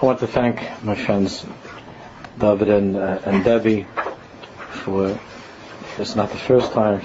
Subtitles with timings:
[0.00, 1.44] I want to thank my friends
[2.38, 3.84] David and, uh, and Debbie
[4.84, 5.18] for
[5.98, 7.00] it's not the first time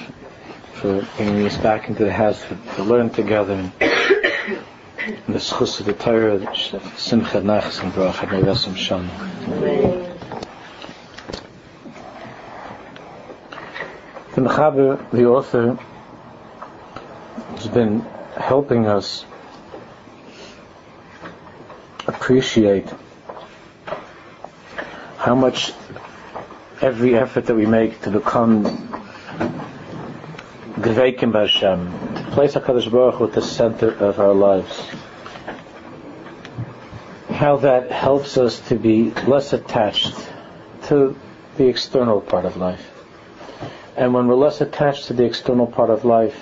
[0.73, 3.71] for bringing us back into the house to, to learn together and
[5.28, 6.38] the schus of the Torah,
[6.96, 9.07] simcha nachs and bracha nevesim shan.
[14.35, 15.79] The Mechaber, the author,
[17.55, 18.02] has been
[18.38, 19.25] helping us
[22.23, 22.88] appreciate
[25.17, 25.73] how much
[26.79, 28.63] every effort that we make to become
[30.79, 34.89] Dveikim Hashem, to place HaKadosh Baruch Hu at the center of our lives,
[37.29, 40.15] how that helps us to be less attached
[40.84, 41.20] to
[41.57, 42.90] the external part of life.
[43.98, 46.41] And when we're less attached to the external part of life,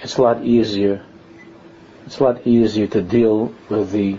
[0.00, 1.04] it's a lot easier.
[2.06, 4.16] It's a lot easier to deal with the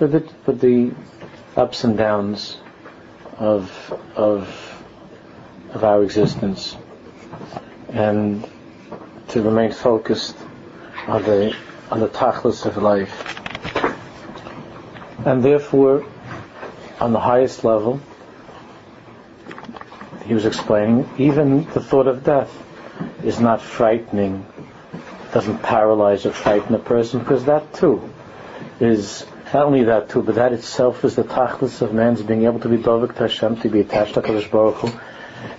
[0.00, 0.92] with the, with the
[1.56, 2.56] ups and downs
[3.38, 3.70] of
[4.16, 4.48] of
[5.72, 6.76] of our existence,
[7.90, 8.44] and
[9.28, 10.36] to remain focused
[11.06, 11.54] on the
[11.92, 13.38] on the tachlis of life,
[15.24, 16.04] and therefore,
[17.00, 18.00] on the highest level,
[20.24, 22.52] he was explaining, even the thought of death
[23.22, 24.44] is not frightening,
[25.32, 28.08] doesn't paralyze or frighten a person, because that too
[28.80, 32.60] is not only that too, but that itself is the tachlis of man's being able
[32.60, 35.00] to be dovik to Hashem, to be attached to Kadosh Baruch Hu,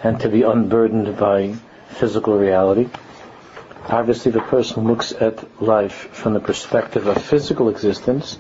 [0.03, 1.56] and to be unburdened by
[1.90, 2.88] physical reality.
[3.88, 8.38] Obviously, the person looks at life from the perspective of physical existence.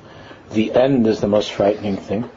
[0.51, 2.29] The end is the most frightening thing,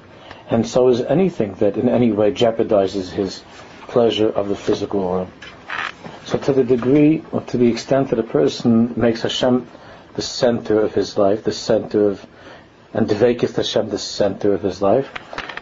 [0.48, 3.42] and so is anything that in any way jeopardizes his
[3.88, 5.28] pleasure of the physical world.
[6.32, 9.68] So, to the degree, or to the extent that a person makes Hashem
[10.14, 12.26] the center of his life, the center of
[12.94, 15.10] and Dveikis Hashem the center of his life,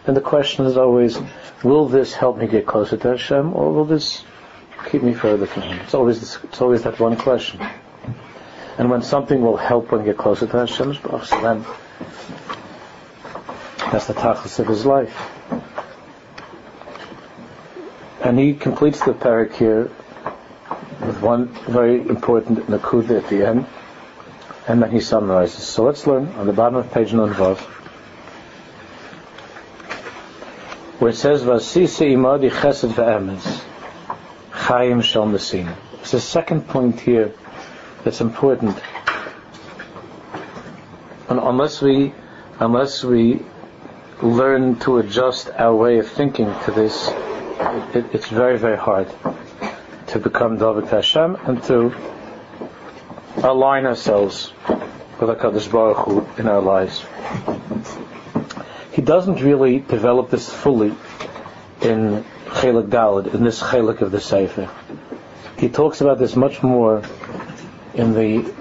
[0.05, 1.19] then the question is always,
[1.61, 4.23] will this help me get closer to Hashem, or will this
[4.89, 5.79] keep me further from Him?
[5.79, 7.59] It's always this, it's always that one question.
[8.77, 11.65] And when something will help one get closer to Hashem, so then
[13.91, 15.17] that's the tachlis of his life.
[18.23, 19.91] And he completes the parak here
[21.05, 23.65] with one very important nakuda at the end
[24.67, 25.63] and then he summarizes.
[25.63, 27.57] So let's learn on the bottom of page Nunvav,
[30.99, 33.61] where it says, "Vasisa imadi chesed ve'emes,
[34.51, 37.33] chayim shel nesim." It's the second point here
[38.03, 38.77] that's important.
[41.29, 42.13] And unless we,
[42.59, 43.41] unless we
[44.21, 47.09] learn to adjust our way of thinking to this,
[47.93, 49.07] it, it's very, very hard
[50.11, 51.93] to become David Hashem and to
[53.37, 57.05] align ourselves with HaKadosh Baruch Hu in our lives.
[58.91, 60.93] He doesn't really develop this fully
[61.81, 64.69] in Chelik Dalad, in this Chelik of the Sefer.
[65.57, 67.03] He talks about this much more
[67.93, 68.53] in the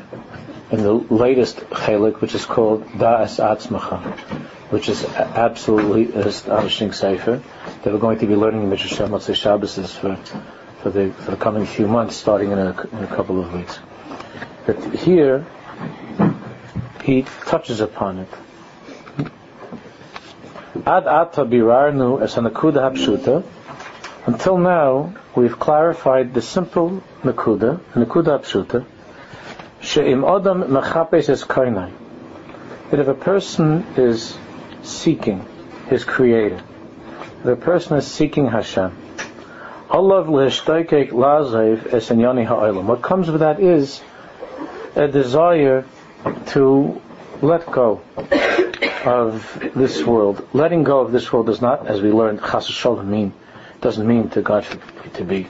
[0.71, 4.01] in the latest Chelik, which is called Da'as Atzmacha,
[4.71, 7.43] which is absolutely an astonishing Sefer
[7.83, 10.17] that we're going to be learning in Mitzvah Shabbos for,
[10.83, 13.79] for, the, for the coming few months, starting in a, in a couple of weeks.
[14.67, 15.47] But here,
[17.05, 18.29] he touches upon it.
[20.87, 23.45] Ad ata birarnu es nakuda hapshuta.
[24.27, 28.85] Until now, we've clarified the simple nakuda, nakuda hapshuta.
[29.81, 31.93] She'im odam mechapes es kainai.
[32.91, 34.37] That if a person is
[34.83, 35.47] seeking
[35.89, 36.61] his creator,
[37.41, 38.97] if a person is seeking Hashem,
[42.87, 44.01] What comes with that is
[44.95, 45.85] a desire
[46.49, 47.03] to
[47.43, 48.01] let go
[49.05, 50.47] of this world.
[50.53, 53.33] Letting go of this world does not, as we learned, chas mean
[53.81, 54.65] doesn't mean to God
[55.15, 55.49] to be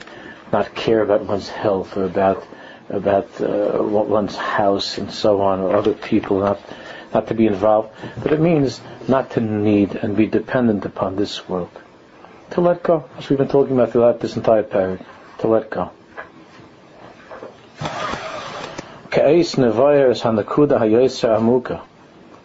[0.51, 2.43] not care about one's health or about
[2.89, 6.59] about uh, one's house and so on or other people, not
[7.13, 7.89] not to be involved,
[8.23, 11.80] but it means not to need and be dependent upon this world.
[12.51, 15.05] To let go, as we've been talking about throughout this entire period,
[15.39, 15.91] to let go.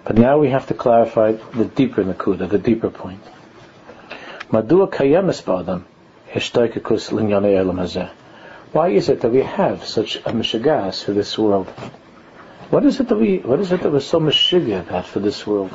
[0.05, 3.23] But now we have to clarify the deeper nakuda, the deeper point.
[8.73, 11.67] Why is it that we have such a mishagas for this world?
[12.71, 15.47] What is it that we, what is it that we're so mishiga about for this
[15.47, 15.71] world?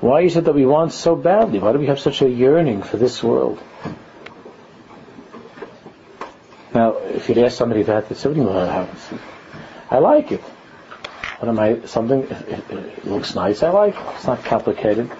[0.00, 1.60] Why is it that we want so badly?
[1.60, 3.62] Why do we have such a yearning for this world?
[6.74, 8.88] Now, if you'd ask somebody that, they say, "What know how
[9.90, 10.40] I like it.
[10.40, 11.80] What am I?
[11.86, 13.62] Something it, it, looks nice.
[13.62, 14.02] I like it.
[14.16, 15.10] It's not complicated.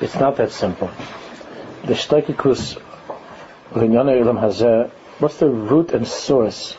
[0.00, 0.90] It's not that simple.
[1.84, 2.80] The shteikikus
[5.18, 6.76] What's the root and source?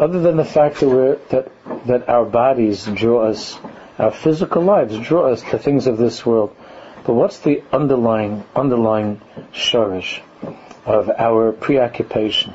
[0.00, 1.52] Other than the fact that we're that
[1.84, 3.58] that our bodies draw us,
[3.98, 6.56] our physical lives draw us to things of this world.
[7.04, 9.20] But what's the underlying underlying
[9.52, 10.22] shorish
[10.86, 12.54] of our preoccupation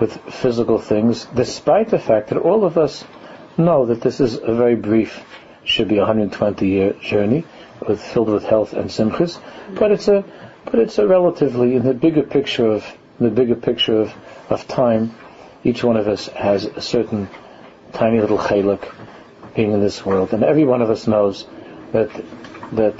[0.00, 3.04] with physical things, despite the fact that all of us
[3.58, 5.22] know that this is a very brief,
[5.64, 7.44] should be 120 year journey,
[7.86, 9.38] with filled with health and simchas,
[9.74, 10.24] but it's a
[10.64, 12.90] but it's a relatively in the bigger picture of
[13.20, 14.14] the bigger picture of,
[14.48, 15.14] of time,
[15.64, 17.28] each one of us has a certain
[17.92, 18.92] tiny little chalik
[19.54, 21.46] being in this world, and every one of us knows
[21.92, 22.10] that
[22.72, 22.98] that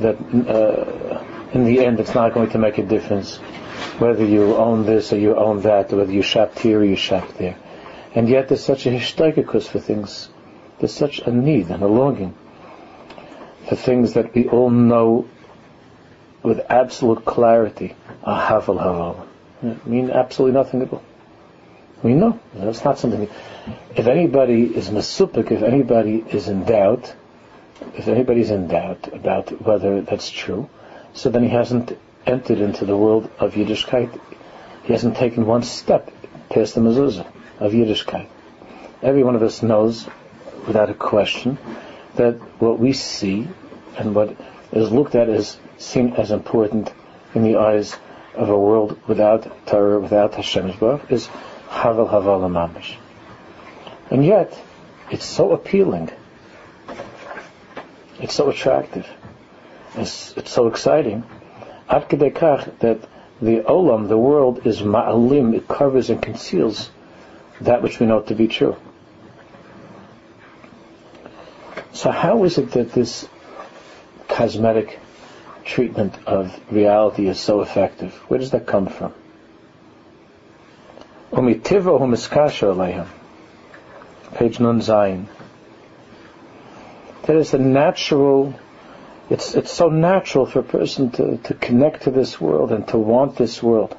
[0.00, 0.16] that
[0.48, 3.38] uh, in the end it's not going to make a difference
[3.98, 6.96] whether you own this or you own that, or whether you shop here or you
[6.96, 7.56] shop there.
[8.14, 10.28] And yet there's such a hishtagikus for things.
[10.78, 12.34] There's such a need and a longing
[13.68, 15.28] for things that we all know
[16.42, 17.94] with absolute clarity.
[18.24, 19.27] Ahaval haval.
[19.62, 21.02] Mean absolutely nothing at all.
[22.02, 22.38] We know.
[22.54, 23.28] That's not something.
[23.96, 27.14] If anybody is masupik, if anybody is in doubt,
[27.94, 30.68] if anybody's in doubt about whether that's true,
[31.12, 31.96] so then he hasn't
[32.26, 34.20] entered into the world of Yiddishkeit.
[34.84, 36.10] He hasn't taken one step
[36.50, 37.26] past the mezuzah
[37.58, 38.28] of Yiddishkeit.
[39.02, 40.06] Every one of us knows,
[40.66, 41.58] without a question,
[42.14, 43.48] that what we see
[43.96, 44.36] and what
[44.72, 46.92] is looked at as seen as important
[47.34, 47.96] in the eyes
[48.38, 50.68] of a world without Torah, without Hashem
[51.10, 51.26] is
[51.68, 52.96] Havel Havel Mamish.
[54.10, 54.58] And yet,
[55.10, 56.10] it's so appealing.
[58.20, 59.06] It's so attractive.
[59.96, 61.24] It's, it's so exciting.
[61.88, 62.98] Ad that
[63.40, 66.90] the olam, the world, is ma'alim, it covers and conceals
[67.60, 68.76] that which we know to be true.
[71.92, 73.26] So how is it that this
[74.28, 75.00] cosmetic
[75.68, 78.12] treatment of reality is so effective?
[78.28, 79.14] Where does that come from?
[84.34, 85.26] Page Nun Zayin.
[87.24, 88.58] That is a natural,
[89.28, 92.96] it's, it's so natural for a person to, to connect to this world and to
[92.96, 93.94] want this world.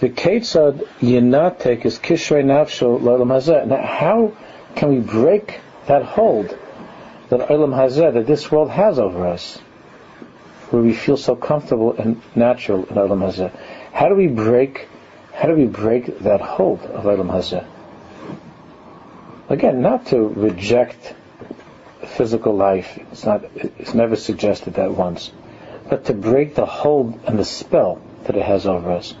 [0.00, 3.66] The Ketzad Yinatek is Kishrei Nafsho L'Olam Hazeh.
[3.66, 4.32] Now, how
[4.76, 6.58] can we break that hold
[7.30, 9.58] that Olam Hazeh, that this world has over us?
[10.70, 13.50] Where we feel so comfortable and natural in Olam Hazeh.
[13.92, 14.88] How do we break?
[15.32, 17.66] How do we break that hold of Olam Hazeh?
[19.48, 21.14] Again, not to reject
[22.06, 22.98] physical life.
[23.12, 23.44] It's not.
[23.54, 25.32] It's never suggested that once,
[25.88, 29.14] but to break the hold and the spell that it has over us.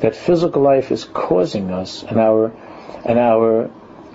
[0.00, 2.52] That physical life is causing us, and our
[3.04, 3.70] and our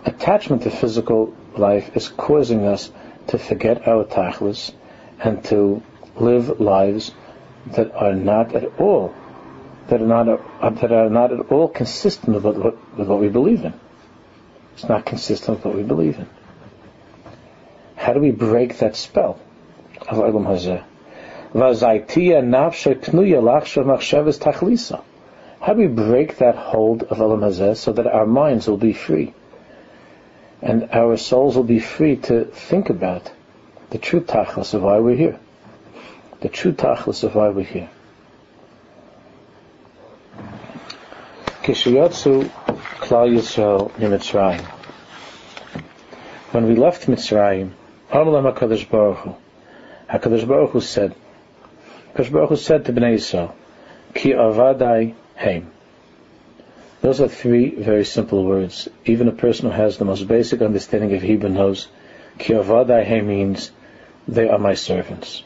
[0.05, 2.91] attachment to physical life is causing us
[3.27, 4.73] to forget our tachlis
[5.19, 5.81] and to
[6.19, 7.13] live lives
[7.67, 9.13] that are not at all
[9.87, 13.29] that are not uh, that are not at all consistent with what, with what we
[13.29, 13.73] believe in.
[14.73, 16.27] It's not consistent with what we believe in.
[17.95, 19.39] How do we break that spell
[20.07, 20.83] of Olam Hazeh?
[25.59, 28.93] How do we break that hold of Olam Hazeh so that our minds will be
[28.93, 29.33] free
[30.61, 33.31] and our souls will be free to think about
[33.89, 35.39] the true tachlis of why we're here?
[36.39, 37.89] The true tachlis of why we're here.
[41.63, 42.49] Kishiyotsu
[43.01, 44.63] Klal Yisrael Mitzrayim.
[46.51, 47.71] When we left Mitzrayim,
[48.11, 49.35] Amalam HaKadosh Baruch Hu,
[50.09, 51.15] HaKadosh Baruch Hu said,
[52.13, 53.53] HaKadosh Baruch Hu said to Bnei Yisrael,
[54.13, 55.71] Ki avadai heim.
[57.01, 58.87] Those are three very simple words.
[59.05, 61.87] Even a person who has the most basic understanding of Hebrew knows
[62.37, 63.71] Ki avadai heim means
[64.27, 65.43] they are my servants.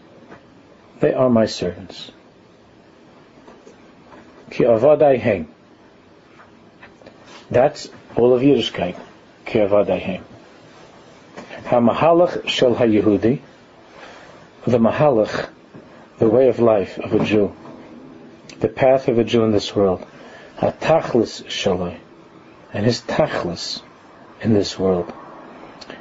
[1.01, 2.11] They are my servants.
[4.51, 5.47] Ki avadai heim.
[7.49, 8.97] That's all of Yiddishkeit.
[9.45, 10.23] Ki avadai heim.
[11.65, 13.39] Ha-mahalach shel ha-Yehudi,
[14.67, 15.49] the mahalach,
[16.19, 17.55] the way of life of a Jew,
[18.59, 20.05] the path of a Jew in this world,
[20.57, 21.97] ha-tachlis shalai,
[22.73, 23.81] and his tachlis
[24.41, 25.19] in this world, Hilahagil
[25.81, 26.00] lebchinas eved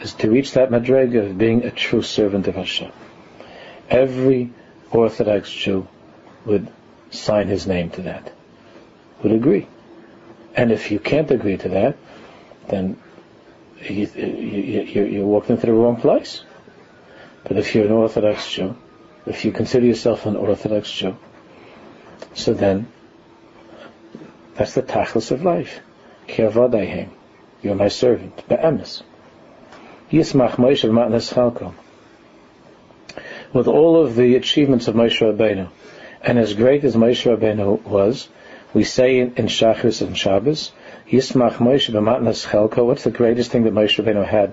[0.00, 2.92] is to reach that madrega of being a true servant of Hashem.
[3.90, 4.52] Every
[4.92, 5.88] Orthodox Jew
[6.46, 6.68] would
[7.10, 8.32] sign his name to that,
[9.20, 9.66] would agree.
[10.54, 11.96] And if you can't agree to that,
[12.68, 13.00] then
[13.82, 16.44] you, you, you, into the wrong place.
[17.42, 18.76] But if you're an Orthodox Jew,
[19.26, 21.16] if you consider yourself an Orthodox Jew,
[22.34, 22.86] so then
[24.54, 25.80] that's the tachlis of life.
[27.64, 28.46] You're my servant.
[28.46, 29.02] Be'emes.
[30.12, 31.72] Yismach Moshe Matnas Chalko.
[33.54, 35.70] With all of the achievements of Moshe Rabbeinu,
[36.22, 38.28] and as great as Moshe Rabbeinu was,
[38.74, 40.72] we say in, in Shachris and Shabbos,
[41.08, 42.84] Yismach Moshe B'matnas Chalko.
[42.84, 44.52] What's the greatest thing that Moshe Rabbeinu had?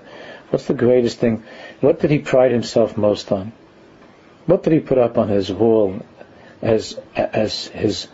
[0.49, 1.43] What's the greatest thing?
[1.81, 3.51] What did he pride himself most on?
[4.45, 5.99] What did he put up on his wall
[6.61, 8.07] as as his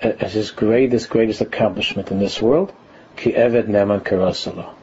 [0.00, 2.72] as his greatest greatest accomplishment in this world?
[3.18, 4.74] Ki Eved Neman Karasala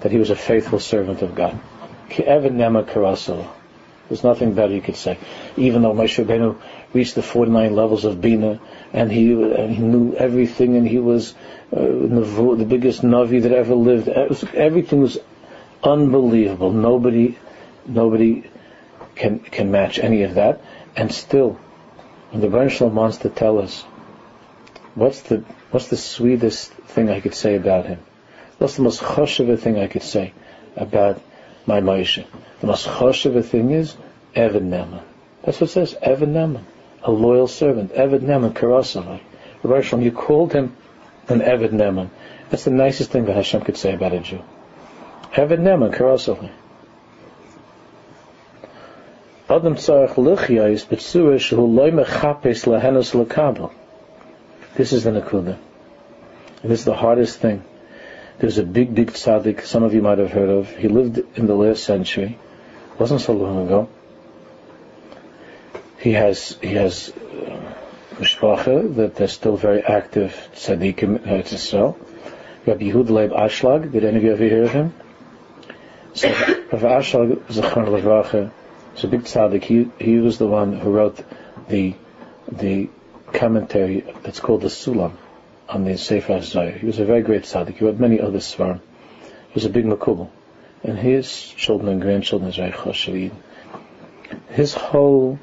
[0.00, 1.58] that he was a faithful servant of God.
[2.08, 3.48] Ki Evad Namakarasala.
[4.08, 5.18] There's nothing better you could say.
[5.56, 6.60] Even though Moshe Rabbeinu
[6.92, 8.58] reached the 49 levels of Bina,
[8.92, 11.34] and he, and he knew everything, and he was
[11.72, 14.08] uh, the biggest Navi that ever lived.
[14.08, 15.18] Everything was
[15.84, 16.72] unbelievable.
[16.72, 17.38] Nobody,
[17.86, 18.50] nobody
[19.14, 20.60] can can match any of that.
[20.96, 21.60] And still,
[22.32, 23.84] when the Baruch wants to tell us,
[25.00, 25.38] what's the
[25.70, 28.00] what's the sweetest thing I could say about him?
[28.58, 30.34] What's the most choshev thing I could say
[30.76, 31.20] about
[31.66, 32.24] my Moshe.
[32.60, 33.96] The most choshev thing is
[34.34, 35.02] Evan Neman.
[35.42, 36.64] That's what it says, Evan Neman,
[37.02, 37.92] a loyal servant.
[37.92, 39.20] Evan Neman, Karasavai.
[39.62, 40.76] Rabbi you called him
[41.28, 42.10] an Evan Neman.
[42.50, 44.42] That's the nicest thing that Hashem could say about a Jew.
[45.34, 46.50] Evan Neman, Karasavai.
[49.48, 53.72] Adam tzarech lichya b'tzura shehu loy mechapes lehenos lekabel.
[54.74, 55.58] This is the nakuda.
[56.62, 57.64] This is the hardest thing.
[58.38, 60.74] There's a big, big tzaddik, some of you might have heard of.
[60.74, 62.38] He lived in the last century.
[62.98, 63.88] Wasn't so long ago.
[65.98, 67.74] He has, he has uh,
[68.20, 71.96] that they're still very active tzaddikim in Eretz Yisrael.
[72.66, 74.94] Rabbi Yehuda Leib Ashlag, did any of you ever hear of him?
[76.14, 78.50] So, Rabbi Ashlag, Zachar Levracha,
[78.96, 79.64] is a big tzaddik.
[79.64, 81.22] He, he was the one who wrote
[81.68, 81.94] the,
[82.50, 82.88] the
[83.32, 85.16] commentary that's called the Sulam
[85.68, 86.78] on the Sefer HaZohar.
[86.78, 87.76] He was a very great tzaddik.
[87.76, 88.80] He wrote many other svarim.
[89.22, 90.30] He was a big makubal.
[90.82, 93.32] And his children and grandchildren is very choshev
[94.50, 95.38] His whole,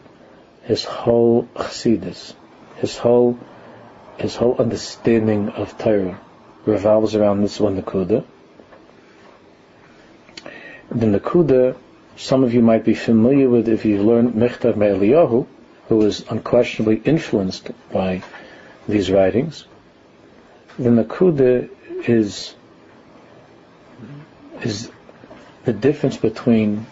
[0.64, 2.34] his whole chassidus,
[2.78, 3.40] his whole,
[4.18, 6.20] his whole understanding of Torah
[6.66, 8.26] revolves around this one nakuda.
[10.90, 11.78] The nakuda,
[12.16, 15.46] some of you might be familiar with if you've learned Michtav Me'eliyahu,
[15.88, 18.22] who was unquestionably influenced by
[18.88, 19.66] these writings
[20.78, 21.70] the nakuda
[22.08, 22.56] is
[24.62, 24.92] is
[25.66, 26.86] the difference between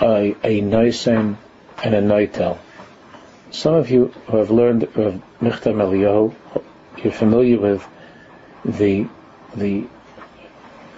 [0.00, 2.58] a, a and a noitel.
[3.50, 6.34] Some of you who have learned of Michtav Me'eliyahu,
[7.02, 7.86] you're familiar with
[8.64, 9.06] the
[9.54, 9.86] the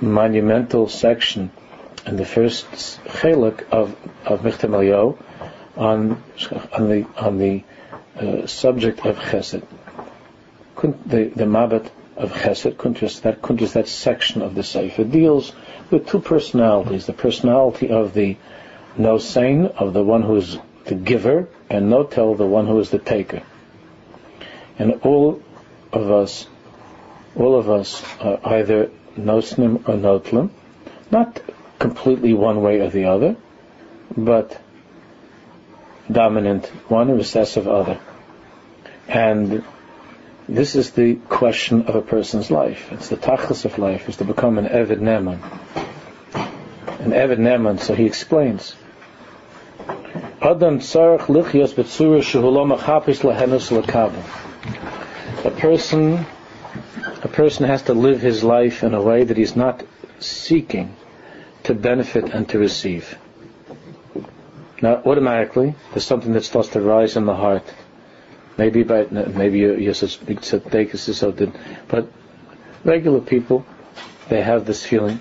[0.01, 1.51] monumental section
[2.07, 5.19] in the first chelik of of Michtav Me'eliyahu
[5.81, 6.23] on
[6.73, 7.65] on the on the
[8.17, 9.67] uh, subject of Chesed
[10.83, 15.53] the, the Mabbat of Chesed, Kuntres, that Kuntres, that section of the Sefer, deals
[15.91, 17.07] with two personalities.
[17.07, 18.37] The personality of the
[18.99, 22.99] Nosein, of the one who is the giver, and Notel, the one who is the
[22.99, 23.43] taker.
[24.79, 25.43] And all
[25.93, 26.47] of us,
[27.37, 30.51] all of us are either Nosnim or Notlim,
[31.11, 31.41] not
[31.79, 33.37] completely one way or the other,
[34.17, 34.61] but
[36.13, 38.01] dominant one, recessive other.
[39.09, 39.65] And
[40.49, 42.91] this is the question of a person's life.
[42.93, 45.39] It's the tachlis of life, is to become an Eved Neman.
[47.01, 48.75] An Eved Neman, so he explains.
[50.43, 54.25] Adam tzarech lichyas b'tzura shehulam achapis lahenus lekabel.
[55.45, 56.27] A person,
[57.23, 59.83] a person has to live his life in a way that he's not
[60.19, 60.97] seeking
[61.65, 63.19] to benefit and to receive.
[64.83, 67.65] Now, automatically, there's something that starts to rise in the heart
[68.61, 71.55] Maybe by maybe you're such big tzaddik
[71.89, 72.07] but
[72.85, 73.65] regular people,
[74.29, 75.19] they have this feeling.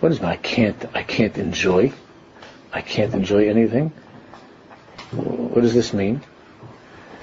[0.00, 0.32] What is my?
[0.32, 0.84] I can't.
[0.94, 1.94] I can't enjoy.
[2.74, 3.90] I can't enjoy anything.
[5.12, 6.20] What does this mean?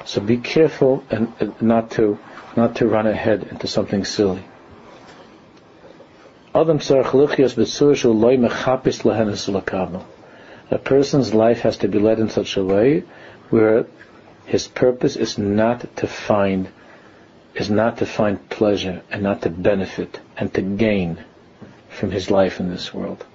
[0.05, 2.17] So be careful and not to
[2.55, 4.43] not to run ahead into something silly.
[10.71, 13.03] A person's life has to be led in such a way
[13.49, 13.85] where
[14.45, 16.69] his purpose is not to find
[17.53, 21.17] is not to find pleasure and not to benefit and to gain
[21.89, 23.25] from his life in this world.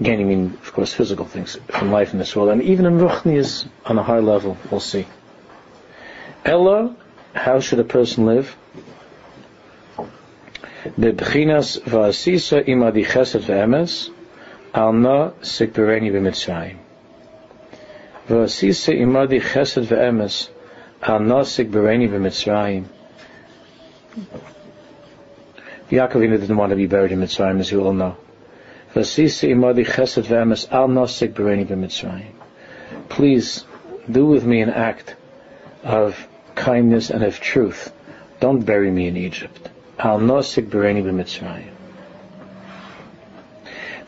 [0.00, 3.36] Gaining mean, of course, physical things from life in this world, and even in Ruchni
[3.36, 4.56] is on a high level.
[4.70, 5.06] We'll see.
[6.44, 6.94] Ella,
[7.34, 8.54] how should a person live?
[10.96, 14.10] Bebchinas va'asisa imadi chesed ve'emes,
[14.84, 15.18] al na
[15.54, 16.86] sikbereni b'mitzrayim
[18.28, 20.48] V'asisa imadi chesed ve'emes
[21.00, 22.86] al nosik bereni b'mitzrayim.
[25.90, 28.16] Yaakov didn't want to be buried in Mitzrayim, as you all know.
[28.94, 32.34] V'asisa imadi chesed ve'emes al nosik bereni b'mitzrayim.
[33.08, 33.64] Please
[34.10, 35.14] do with me an act
[35.84, 37.92] of kindness and of truth.
[38.40, 39.68] Don't bury me in Egypt.
[40.00, 41.75] Al nosik bereni b'mitzrayim.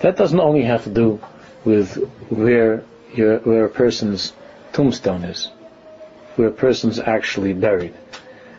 [0.01, 1.21] That doesn't only have to do
[1.65, 1.97] with
[2.31, 4.33] where your, where a person's
[4.73, 5.51] tombstone is,
[6.37, 7.95] where a person's actually buried.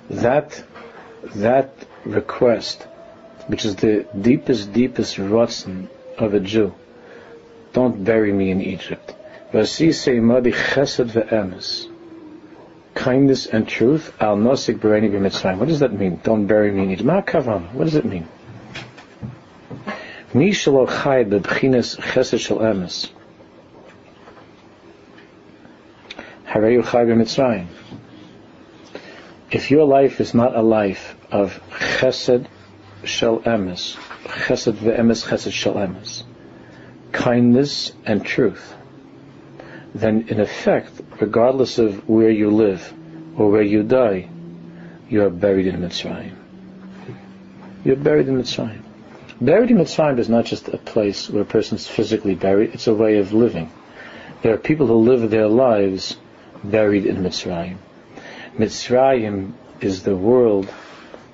[0.09, 0.63] That
[1.35, 1.73] that
[2.05, 2.83] request,
[3.47, 6.73] which is the deepest, deepest rotzen of a Jew,
[7.73, 9.15] don't bury me in Egypt.
[12.95, 15.57] Kindness and truth, al nosik b'mitzrayim.
[15.57, 16.19] What does that mean?
[16.23, 17.33] Don't bury me in Egypt.
[17.73, 18.27] What does it mean?
[20.31, 23.09] Mi shelo chai bebchinas chesed shel emes.
[26.45, 27.65] Harayu chai b'mitzrayim.
[29.49, 32.45] If your life is not a life of chesed
[33.03, 33.95] shel emes,
[34.25, 36.23] chesed ve'emes chesed shel emes,
[37.11, 38.75] kindness and truth,
[39.95, 42.93] then in effect, regardless of where you live
[43.35, 44.29] or where you die,
[45.09, 46.35] you are buried in Mitzrayim.
[47.83, 48.83] You're buried in Mitzrayim.
[49.41, 52.87] Buried in Mitzrayim is not just a place where a person is physically buried, it's
[52.87, 53.71] a way of living.
[54.41, 56.17] There are people who live their lives
[56.61, 57.77] buried in Mitzrayim.
[58.57, 60.67] Mitzrayim is the world,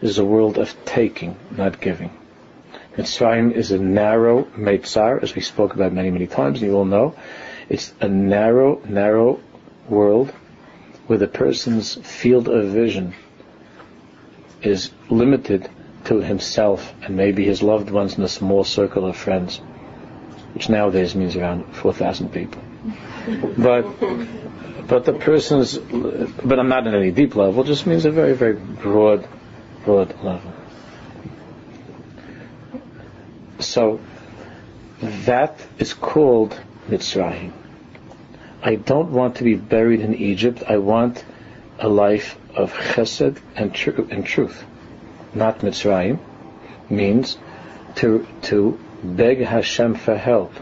[0.02, 2.12] is a world of taking, not giving.
[2.96, 6.86] Mitzrayim is a narrow Meitzar, as we spoke about many, many times, and you all
[6.86, 7.16] know.
[7.70, 9.40] It's a narrow, narrow
[9.90, 10.32] world
[11.08, 13.16] where the person's field of vision
[14.62, 15.70] is limited
[16.06, 19.58] to himself and maybe his loved ones in a small circle of friends,
[20.54, 22.62] which nowadays means around 4,000 people.
[23.58, 23.86] But
[24.88, 28.54] but the person's, but I'm not at any deep level, just means a very, very
[28.54, 29.28] broad,
[29.84, 30.54] broad level.
[33.60, 34.00] So
[35.02, 37.52] that is called Mitzrayim.
[38.62, 40.64] I don't want to be buried in Egypt.
[40.68, 41.26] I want
[41.80, 44.64] a life of chesed and, tr- and truth
[45.36, 46.20] not Mitzrayim,
[46.90, 47.38] means
[47.96, 50.54] to to beg Hashem for help,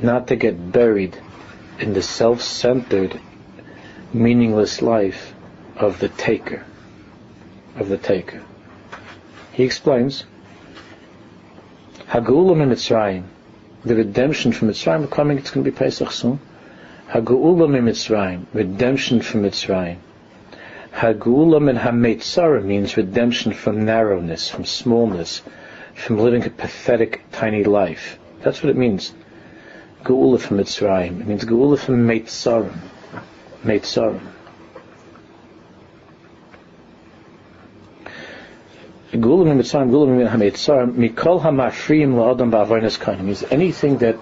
[0.00, 1.18] not to get buried
[1.78, 3.20] in the self-centered,
[4.12, 5.34] meaningless life
[5.76, 6.64] of the taker,
[7.76, 8.42] of the taker.
[9.52, 10.24] He explains,
[12.06, 13.24] Hagulam Mitzrayim,
[13.84, 16.40] the redemption from Mitzrayim, coming, it's going to be Pesach soon.
[17.08, 19.98] Hagulam Mitzrayim, redemption from Mitzrayim.
[20.92, 25.42] Hagulam and Hametzara means redemption from narrowness, from smallness,
[25.94, 28.18] from living a pathetic, tiny life.
[28.40, 29.12] That's what it means.
[30.04, 31.20] Geula from Mitzrayim.
[31.20, 32.78] It means Geula from Meitzarim.
[33.64, 34.20] Meitzarim.
[39.12, 43.24] Geula from Mitzrayim, Geula from Hameitzarim, Mikol HaMafriyim La'adam Ba'avonis Kain.
[43.24, 44.16] means anything that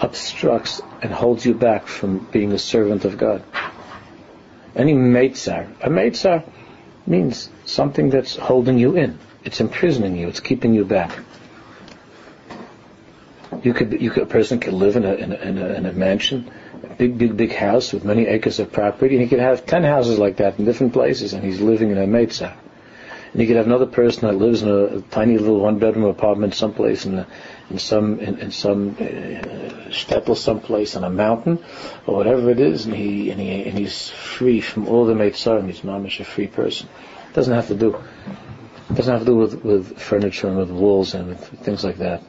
[0.00, 3.42] obstructs and holds you back from being a servant of God.
[4.76, 5.68] Any meitzar.
[5.82, 6.42] A meitzar
[7.06, 9.18] means something that's holding you in.
[9.44, 10.28] It's imprisoning you.
[10.28, 11.18] It's keeping you back.
[13.62, 15.86] You could, you could, a person could live in a, in a, in a, in
[15.86, 16.50] a mansion,
[16.82, 19.84] a big, big, big house with many acres of property, and he could have ten
[19.84, 22.54] houses like that in different places, and he's living in a meitzar.
[23.34, 27.04] And you could have another person that lives in a, tiny little one-bedroom apartment someplace
[27.04, 27.26] in, a,
[27.68, 31.58] in some in, in some uh, shtetl someplace on a mountain
[32.06, 35.66] or whatever it is, and he and he and he's free from all the meitzarim.
[35.66, 36.88] He's mamish a free person.
[37.32, 38.00] Doesn't have to do
[38.94, 42.22] doesn't have to do with, with furniture and with walls and with things like that.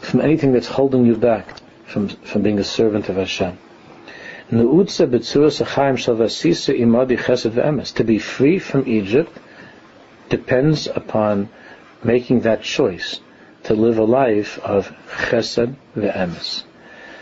[0.00, 3.58] From anything that's holding you back from from being a servant of Hashem.
[4.50, 4.56] To
[8.02, 9.38] be free from Egypt
[10.30, 11.50] depends upon
[12.02, 13.20] making that choice
[13.64, 16.62] to live a life of chesed ve'emes.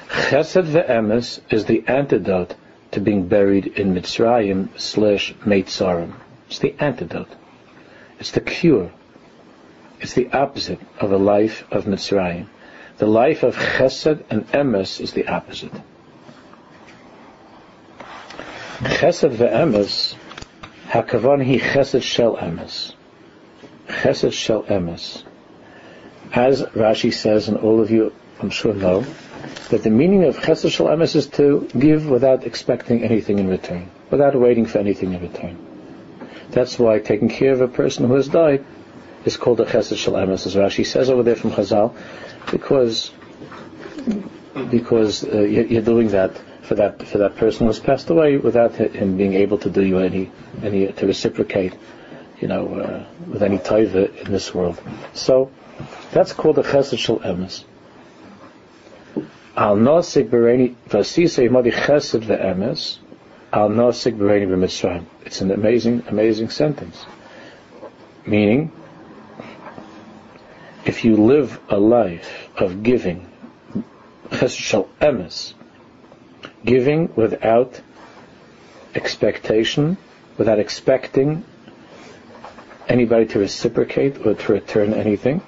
[0.09, 2.55] Chesed ve'emes is the antidote
[2.93, 6.13] to being buried in Mitzrayim slash Meitzarim.
[6.49, 7.35] It's the antidote.
[8.21, 8.93] It's the cure.
[10.01, 12.47] It's the opposite of a life of Mitzrayim.
[12.99, 15.73] The life of chesed and emes is the opposite.
[18.77, 20.17] Chesed ve'emes,
[20.89, 22.93] hakavan hi chesed shel emes.
[23.89, 25.23] Chesed shel emes.
[26.35, 29.07] As Rashi says, and all of you, I'm sure, know,
[29.71, 33.91] that the meaning of chesed shel emes is to give without expecting anything in return,
[34.11, 35.57] without waiting for anything in return.
[36.51, 38.63] That's why taking care of a person who has died
[39.25, 41.97] is called a chesed shel emes, as Rashi says over there from Chazal.
[42.51, 43.11] because
[44.71, 48.75] because uh, you're doing that for that for that person who has passed away without
[48.75, 50.31] him being able to do you any
[50.63, 51.75] any to reciprocate,
[52.41, 54.81] you know, uh, with any taiva in this world.
[55.15, 55.51] So
[56.13, 57.65] that's called the chesed shel emes.
[59.57, 62.99] Al nosig bereni vasisei modi chesed ve'emes.
[63.53, 65.05] Al nosig bereni b'mitzrayim.
[65.25, 67.07] It's an amazing, amazing sentence.
[68.27, 68.73] Meaning,
[70.85, 73.31] if you live a life of giving,
[74.31, 75.55] chesed shel emes,
[76.67, 77.81] giving without
[78.95, 79.97] expectation,
[80.37, 81.45] without expecting
[82.89, 85.41] anybody to reciprocate or to return anything,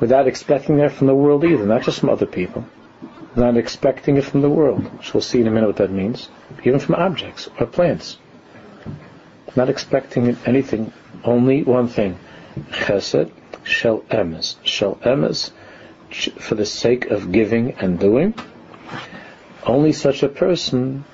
[0.00, 2.66] without expecting that from the world either, not just from other people,
[3.36, 6.28] not expecting it from the world, which we'll see in a minute what that means,
[6.64, 8.18] even from objects or plants.
[9.56, 10.92] Not expecting anything,
[11.24, 12.18] only one thing,
[12.70, 13.30] chesed,
[13.64, 15.52] shel emes, shel emes,
[16.38, 18.34] for the sake of giving and doing,
[19.66, 21.04] only such a person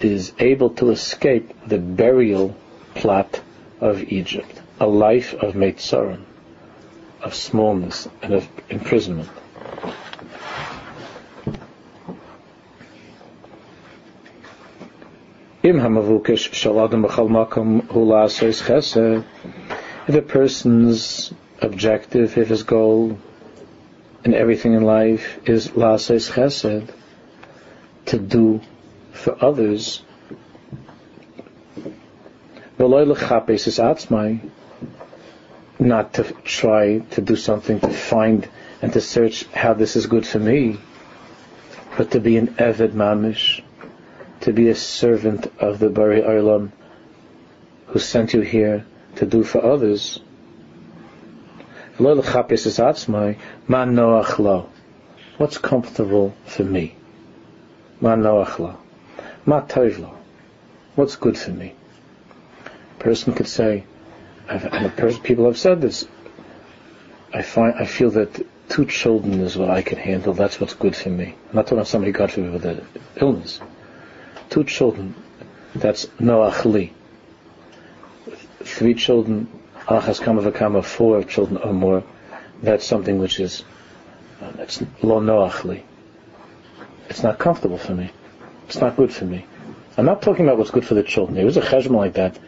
[0.00, 2.54] is able to escape the burial
[2.94, 3.40] plot
[3.80, 6.24] of Egypt, a life of Meitzarim,
[7.22, 9.28] of smallness and of imprisonment.
[15.62, 15.74] If
[20.14, 23.18] a person's objective, if his goal
[24.24, 26.88] in everything in life is la'asos chesed,
[28.08, 28.60] to do
[29.12, 30.02] for others.
[35.78, 38.48] Not to try to do something to find
[38.80, 40.78] and to search how this is good for me,
[41.96, 43.62] but to be an Eved Mamish,
[44.40, 46.70] to be a servant of the Bari Olam
[47.88, 50.20] who sent you here to do for others.
[55.36, 56.97] What's comfortable for me?
[58.00, 58.76] Ma noachla.
[59.44, 60.14] Ma toivla.
[60.94, 61.74] What's good for me?
[62.98, 63.84] A person could say,
[64.48, 66.06] and people have said this,
[67.32, 70.96] I find, I feel that two children is what I can handle, that's what's good
[70.96, 71.34] for me.
[71.50, 73.60] I'm not talking about somebody, God forbid, with an illness.
[74.50, 75.14] Two children,
[75.74, 76.92] that's noachli.
[78.60, 79.48] Three children,
[79.86, 82.04] achas kama v'kama, four children or more,
[82.62, 83.64] that's something which is,
[84.40, 85.82] uh, that's lo noachli.
[87.08, 88.10] It's not comfortable for me.
[88.66, 89.46] It's not good for me.
[89.96, 91.36] I'm not talking about what's good for the children.
[91.36, 92.38] There is a cheshbon like that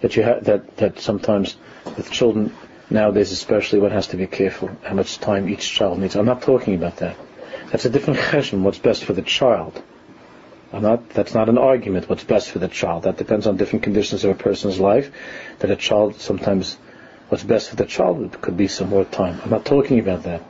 [0.00, 2.54] that you ha- that that sometimes with children
[2.90, 6.16] nowadays, especially, one has to be careful how much time each child needs.
[6.16, 7.16] I'm not talking about that.
[7.70, 8.62] That's a different cheshbon.
[8.62, 9.82] What's best for the child?
[10.72, 11.10] I'm not.
[11.10, 12.08] That's not an argument.
[12.08, 13.04] What's best for the child?
[13.04, 15.10] That depends on different conditions of a person's life.
[15.60, 16.76] That a child sometimes,
[17.28, 19.40] what's best for the child could be some more time.
[19.42, 20.42] I'm not talking about that.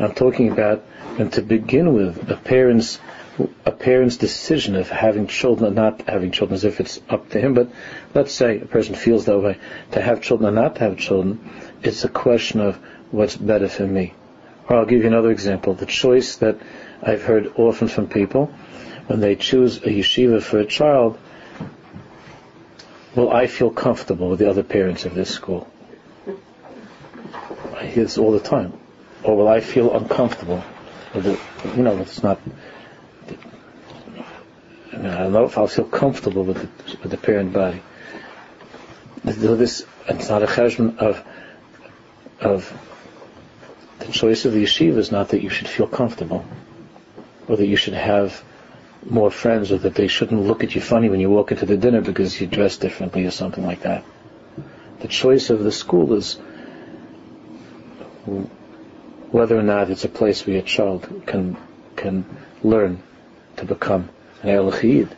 [0.00, 0.84] I'm talking about
[1.18, 2.98] and to begin with, a parent's
[3.64, 7.40] a parent's decision of having children or not having children, as if it's up to
[7.40, 7.54] him.
[7.54, 7.70] But
[8.14, 9.58] let's say a person feels that way,
[9.92, 11.50] to have children or not to have children,
[11.82, 12.76] it's a question of
[13.10, 14.14] what's better for me.
[14.68, 15.74] Or I'll give you another example.
[15.74, 16.58] The choice that
[17.02, 18.46] I've heard often from people
[19.06, 21.18] when they choose a yeshiva for a child,
[23.14, 25.66] Well, I feel comfortable with the other parents of this school?
[27.76, 28.79] I hear this all the time.
[29.22, 30.62] Or will I feel uncomfortable
[31.14, 31.38] the,
[31.76, 32.40] you know, it's not.
[34.92, 37.82] I, mean, I don't know if I'll feel comfortable with the, with the parent body.
[39.24, 41.24] This it's not a cheshbon of
[42.40, 42.72] of
[43.98, 46.44] the choice of the yeshiva is not that you should feel comfortable,
[47.48, 48.42] or that you should have
[49.08, 51.76] more friends, or that they shouldn't look at you funny when you walk into the
[51.76, 54.04] dinner because you dress differently, or something like that.
[55.00, 56.38] The choice of the school is
[59.30, 61.56] whether or not it's a place where your child can
[61.96, 62.24] can
[62.62, 63.02] learn
[63.56, 64.08] to become
[64.42, 65.10] an Elachid,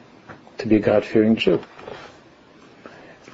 [0.58, 1.62] to be a God-fearing Jew.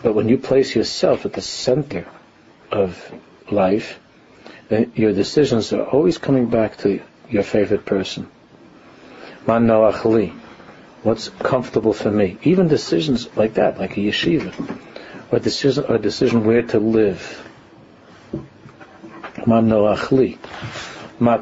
[0.02, 2.06] But when you place yourself at the center
[2.70, 3.12] of
[3.50, 3.98] life,
[4.68, 8.28] then your decisions are always coming back to your favorite person.
[9.46, 9.66] Man
[11.02, 12.38] What's comfortable for me?
[12.42, 14.52] Even decisions like that, like a yeshiva,
[15.30, 17.47] or decision, or a decision where to live
[19.46, 20.38] Ma noach li.
[21.18, 21.38] Ma.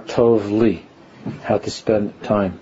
[1.43, 2.61] How to spend time.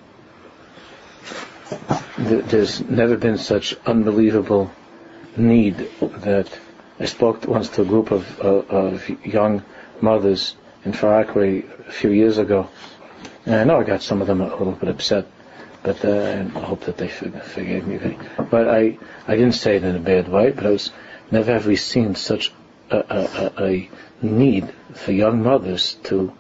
[2.19, 4.71] There's never been such unbelievable
[5.37, 6.49] need that
[6.99, 9.65] I spoke once to a group of, uh, of young
[10.01, 12.69] mothers in Far Rockaway a few years ago.
[13.47, 15.27] And I know I got some of them a little bit upset,
[15.83, 18.17] but uh, I hope that they forgave me.
[18.51, 20.93] But I, I didn't say it in a bad way, but I was,
[21.31, 22.53] never have we seen such
[22.91, 23.91] a, a, a
[24.23, 26.33] need for young mothers to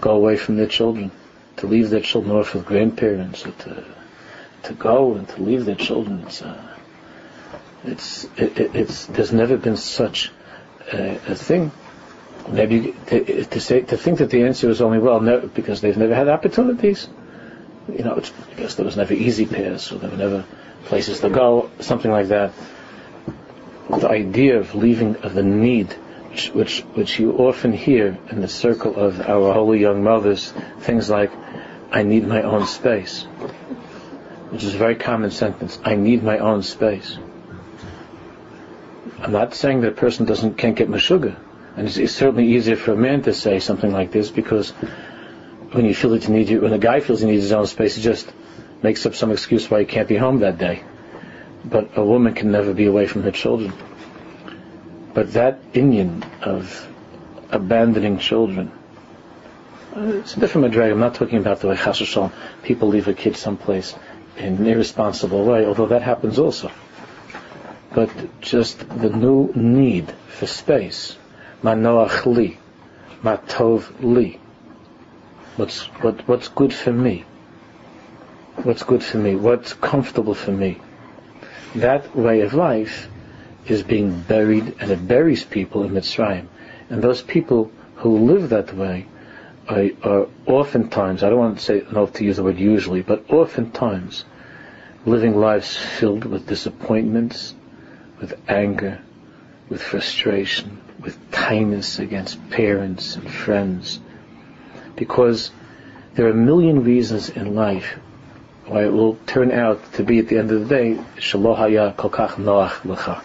[0.00, 1.10] go away from their children,
[1.56, 3.84] to leave their children off with grandparents, or to
[4.62, 6.22] to go and to leave their children.
[6.26, 6.76] It's uh,
[7.84, 10.30] it's it, it's there's never been such
[10.92, 11.72] a, a thing.
[12.48, 15.96] Maybe to, to, say to think that the answer is only well no, because they've
[15.96, 17.08] never had opportunities.
[17.88, 20.44] You know, it's because there was never easy paths or there were never
[20.84, 22.52] places to go, something like that.
[23.88, 25.94] The idea of leaving, of the need,
[26.52, 31.32] which, which, you often hear in the circle of our holy young mothers, things like,
[31.90, 33.24] I need my own space,
[34.50, 35.78] which is a very common sentence.
[35.84, 37.18] I need my own space.
[39.20, 41.36] I'm not saying that a person doesn't can't get mashuga,
[41.76, 44.70] and it's, it's, certainly easier for a man to say something like this because
[45.72, 47.66] when you feel that you need you, when a guy feels he needs his own
[47.66, 48.32] space, he just
[48.82, 50.82] makes up some excuse why he can't be home that day.
[51.64, 53.72] But a woman can never be away from her children.
[55.12, 56.88] But that inyan of
[57.50, 58.70] abandoning children,
[59.96, 60.92] uh, it's a different madrega.
[60.92, 63.94] I'm not talking about the way Chashushal, people leave a kid someplace
[64.36, 66.70] in an irresponsible way, although that happens also.
[67.92, 71.18] But just the new need for space,
[71.62, 72.58] manoach li,
[73.24, 74.38] matov li.
[75.56, 77.24] What's what, what's good for me?
[78.62, 79.34] What's good for me?
[79.34, 80.78] What's comfortable for me?
[81.74, 83.08] That way of life
[83.66, 86.46] is being buried, and it buries people in Mitzrayim.
[86.88, 89.06] And those people who live that way
[89.68, 93.30] are, are oftentimes, I don't want to say, know to use the word usually, but
[93.30, 94.24] oftentimes
[95.06, 97.54] living lives filled with disappointments,
[98.20, 99.00] with anger,
[99.68, 104.00] with frustration, with kindness against parents and friends.
[104.96, 105.50] Because
[106.14, 107.98] there are a million reasons in life
[108.66, 112.34] why it will turn out to be at the end of the day, Shalohaya kolkach
[112.34, 113.22] noach lecha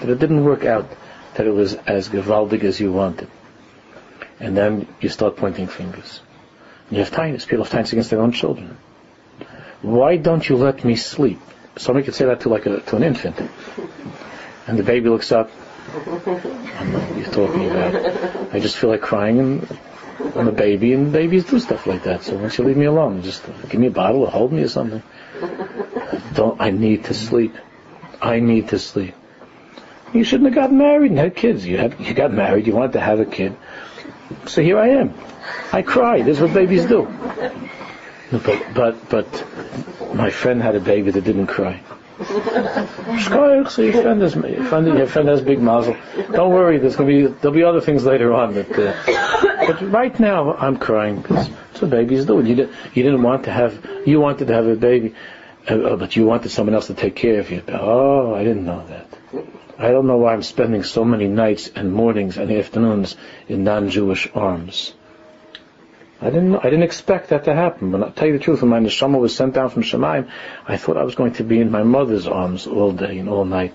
[0.00, 0.88] that it didn't work out,
[1.34, 3.28] that it was as gewaldig as you wanted.
[4.38, 6.22] And then you start pointing fingers.
[6.90, 7.46] You have tinus.
[7.46, 8.76] People have tinus against their own children.
[9.82, 11.40] Why don't you let me sleep?
[11.76, 13.40] Somebody could say that to like a, to an infant.
[14.66, 15.50] And the baby looks up.
[15.92, 18.54] I know what you're talking about.
[18.54, 19.78] I just feel like crying and
[20.36, 22.22] I'm a baby and babies do stuff like that.
[22.22, 23.22] So why don't you leave me alone?
[23.22, 25.02] Just give me a bottle or hold me or something.
[26.34, 27.54] Don't, I need to sleep.
[28.20, 29.14] I need to sleep.
[30.12, 31.66] You shouldn't have gotten married and had kids.
[31.66, 32.66] You had, you got married.
[32.66, 33.56] You wanted to have a kid.
[34.46, 35.14] So here I am.
[35.72, 36.22] I.
[36.22, 37.06] This is what babies do.
[38.30, 39.44] But but but
[40.14, 41.82] my friend had a baby that didn't cry.
[43.68, 45.96] So your friend has your friend, your friend has big mazel.
[46.32, 46.78] Don't worry.
[46.78, 48.54] There's gonna be there'll be other things later on.
[48.54, 48.94] But uh,
[49.66, 52.40] but right now I'm crying because that's what babies do.
[52.40, 55.14] You didn't you didn't want to have you wanted to have a baby,
[55.68, 57.62] uh, but you wanted someone else to take care of you.
[57.68, 59.19] Oh, I didn't know that.
[59.78, 63.16] I don't know why I'm spending so many nights and mornings and afternoons
[63.48, 64.94] in non-Jewish arms.
[66.20, 67.90] I didn't, I didn't expect that to happen.
[67.90, 70.30] But I'll tell you the truth, when my neshama was sent down from Shemaim,
[70.66, 73.44] I thought I was going to be in my mother's arms all day and all
[73.44, 73.74] night.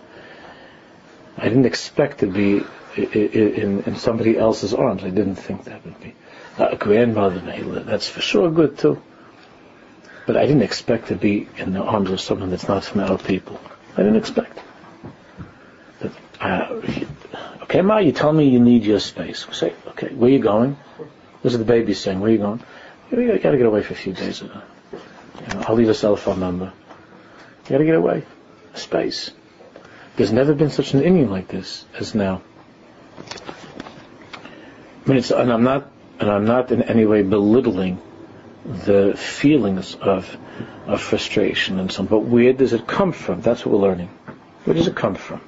[1.37, 2.63] I didn't expect to be
[2.95, 5.03] in, in somebody else's arms.
[5.03, 6.13] I didn't think that would be
[6.57, 7.39] a grandmother.
[7.83, 9.01] That's for sure good too.
[10.27, 13.17] But I didn't expect to be in the arms of someone that's not from our
[13.17, 13.59] people.
[13.93, 14.59] I didn't expect.
[16.39, 16.81] Uh,
[17.63, 19.45] okay, Ma, you tell me you need your space.
[19.51, 20.77] Say, okay, where are you going?
[21.43, 22.63] This is the baby saying, where are you going?
[23.11, 24.41] You gotta get away for a few days.
[24.41, 24.61] You know,
[25.67, 26.73] I'll leave a cell phone number.
[27.65, 28.23] You gotta get away.
[28.73, 29.31] Space.
[30.15, 32.41] There's never been such an inyan like this as now.
[35.05, 38.01] I mean, it's, and I'm not, and I'm not in any way belittling
[38.65, 40.35] the feelings of,
[40.87, 42.07] of frustration and so on.
[42.07, 43.41] But where does it come from?
[43.41, 44.09] That's what we're learning.
[44.63, 45.41] Where does it come from?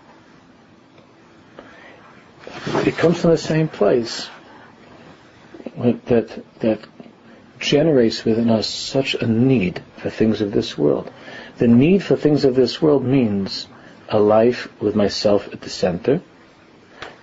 [2.86, 4.30] It comes from the same place
[5.78, 6.80] that that
[7.60, 11.12] generates within us such a need for things of this world.
[11.58, 13.68] The need for things of this world means
[14.10, 16.22] a life with myself at the center,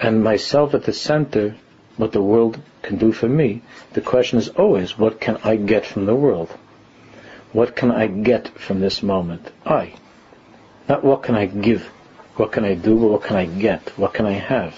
[0.01, 1.57] and myself at the center,
[1.97, 3.63] what the world can do for me.
[3.93, 6.51] The question is always, what can I get from the world?
[7.53, 9.51] What can I get from this moment?
[9.65, 9.95] I.
[10.89, 11.85] Not what can I give,
[12.37, 14.75] what can I do, but what can I get, what can I have?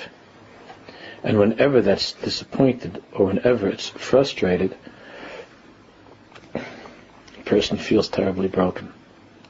[1.26, 4.76] And whenever that's disappointed or whenever it's frustrated,
[6.52, 6.62] the
[7.44, 8.92] person feels terribly broken.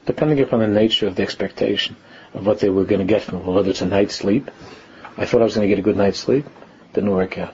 [0.07, 1.95] Depending upon the nature of the expectation
[2.33, 4.49] of what they were going to get from it, whether it's a night's sleep.
[5.17, 6.47] I thought I was going to get a good night's sleep.
[6.93, 7.53] Didn't work out.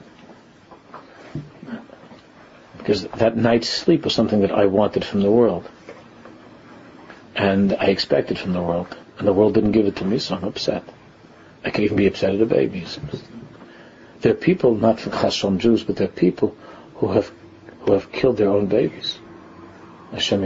[2.77, 5.69] Because that night's sleep was something that I wanted from the world.
[7.35, 8.95] And I expected from the world.
[9.19, 10.85] And the world didn't give it to me, so I'm upset.
[11.65, 12.97] I could even be upset at the babies.
[14.23, 16.55] There are people, not Chashon Jews, but they're people
[16.95, 17.29] who have
[17.81, 19.19] who have killed their own babies.
[20.13, 20.43] Hashem.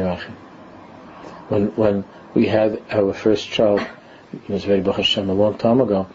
[1.50, 3.82] When, when we had our first child,
[4.34, 6.08] it was very Hashem a long time ago,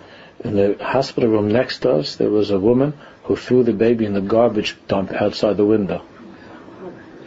[0.43, 4.07] in the hospital room next to us, there was a woman who threw the baby
[4.07, 6.03] in the garbage dump outside the window.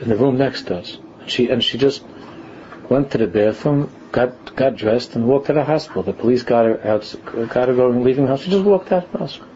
[0.01, 0.97] In the room next to us.
[1.21, 2.03] And she, and she just
[2.89, 6.03] went to the bathroom, got, got dressed, and walked out of the hospital.
[6.03, 7.15] The police got her out,
[7.53, 8.41] got her going, leaving the house.
[8.41, 9.54] She just walked out of the hospital.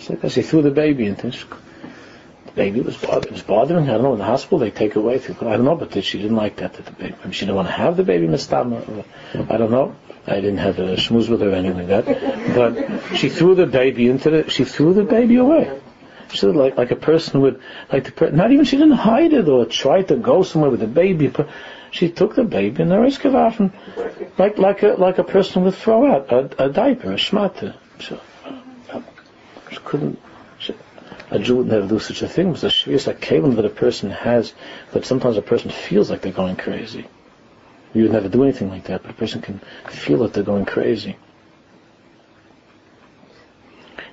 [0.00, 3.92] She, like, she threw the baby into the baby was, bothering, was bothering her.
[3.92, 4.12] I don't know.
[4.14, 5.20] In the hospital, they take away.
[5.20, 6.72] I don't know, but she didn't like that.
[6.74, 7.14] That the baby.
[7.30, 9.04] She didn't want to have the baby mistama.
[9.48, 9.94] I don't know.
[10.26, 12.54] I didn't have a schmooze with her or anything like that.
[12.54, 14.50] But she threw the baby into the.
[14.50, 15.80] She threw the baby away.
[16.30, 17.60] She said like like a person would
[17.92, 20.80] like the per, not even she didn't hide it or try to go somewhere with
[20.80, 21.32] the baby.
[21.90, 23.72] She took the baby and the risk of often
[24.38, 27.74] like like a like a person would throw out a, a diaper, a shmata.
[27.98, 28.20] So,
[29.70, 30.18] she couldn't
[31.30, 32.50] a Jew would never do such a thing.
[32.50, 34.52] It's a shvius kalim that a person has,
[34.92, 37.06] but sometimes a person feels like they're going crazy.
[37.94, 40.64] You would never do anything like that, but a person can feel that they're going
[40.64, 41.16] crazy.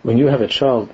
[0.03, 0.93] When you have a child,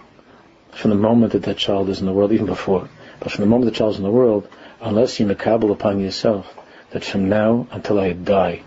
[0.71, 3.49] from the moment that that child is in the world, even before, but from the
[3.49, 4.47] moment the child is in the world,
[4.81, 6.57] unless you makabel upon yourself
[6.91, 8.63] that from now until I die,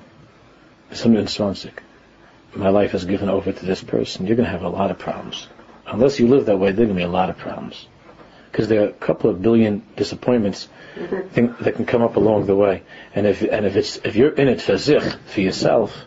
[2.55, 4.99] my life is given over to this person, you're going to have a lot of
[4.99, 5.49] problems
[5.87, 7.87] unless you live that way, there are going to be a lot of problems.
[8.51, 11.63] Because there are a couple of billion disappointments mm-hmm.
[11.63, 12.83] that can come up along the way.
[13.15, 16.05] And if, and if it's, if you're in it for zich, for yourself,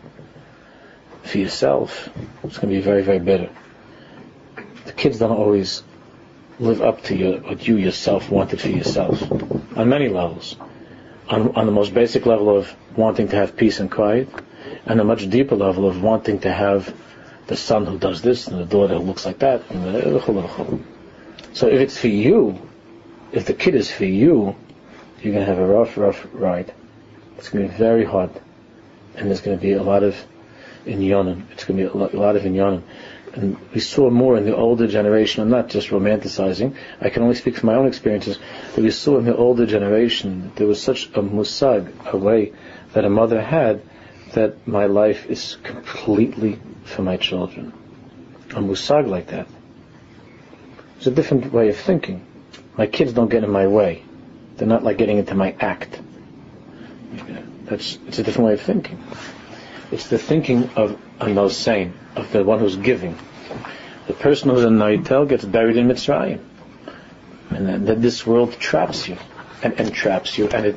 [1.22, 2.08] for yourself,
[2.42, 3.50] it's going to be very, very bitter.
[4.86, 5.82] The kids don't always
[6.58, 9.22] live up to your, what you yourself wanted for yourself.
[9.76, 10.56] On many levels.
[11.28, 14.28] On, on the most basic level of wanting to have peace and quiet,
[14.86, 16.92] and a much deeper level of wanting to have
[17.50, 19.68] the son who does this and the daughter who looks like that.
[19.72, 20.78] Uh,
[21.52, 22.56] so if it's for you,
[23.32, 24.54] if the kid is for you,
[25.20, 26.72] you're going to have a rough, rough ride.
[27.38, 28.30] It's going to be very hard.
[29.16, 30.14] And there's going to be a lot of
[30.86, 31.50] inyanim.
[31.50, 32.84] It's going to be a lot, of inyanim.
[33.34, 37.34] And we saw more in the older generation, I'm not just romanticizing, I can only
[37.34, 38.38] speak from my own experiences,
[38.76, 42.52] that we saw in the older generation, there was such a musag, a way
[42.92, 43.82] that a mother had,
[44.32, 47.72] that my life is completely for my children.
[48.50, 49.46] A musag like that.
[50.96, 52.24] It's a different way of thinking.
[52.76, 54.02] My kids don't get in my way.
[54.56, 56.00] They're not like getting into my act.
[57.64, 59.02] That's it's a different way of thinking.
[59.90, 61.30] It's the thinking of a
[62.16, 63.16] of the one who's giving.
[64.06, 66.40] The person who's a noitel gets buried in Mitzrayim.
[67.50, 69.16] And then, then this world traps you
[69.62, 70.76] and entraps you and it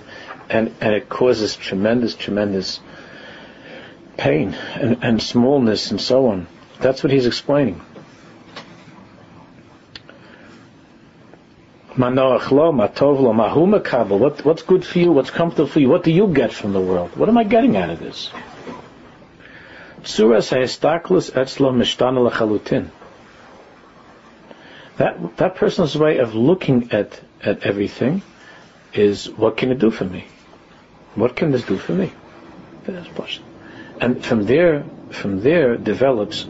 [0.50, 2.80] and, and it causes tremendous, tremendous
[4.18, 6.48] pain and, and smallness and so on.
[6.80, 7.82] That's what he's explaining.
[14.18, 15.12] What, what's good for you?
[15.12, 15.90] What's comfortable for you?
[15.90, 17.16] What do you get from the world?
[17.16, 18.32] What am I getting out of this?
[24.98, 28.22] That that person's way of looking at at everything
[28.94, 30.26] is what can it do for me?
[31.16, 32.12] What can this do for me?
[32.86, 33.08] That's
[34.04, 36.46] and from there, from there develops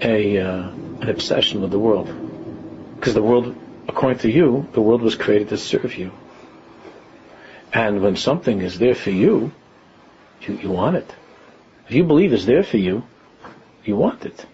[0.00, 0.70] a uh,
[1.02, 2.08] an obsession with the world,
[2.96, 3.54] because the world,
[3.86, 6.12] according to you, the world was created to serve you.
[7.74, 9.52] And when something is there for you,
[10.40, 11.14] you, you want it.
[11.86, 13.04] If you believe it's there for you,
[13.84, 14.46] you want it.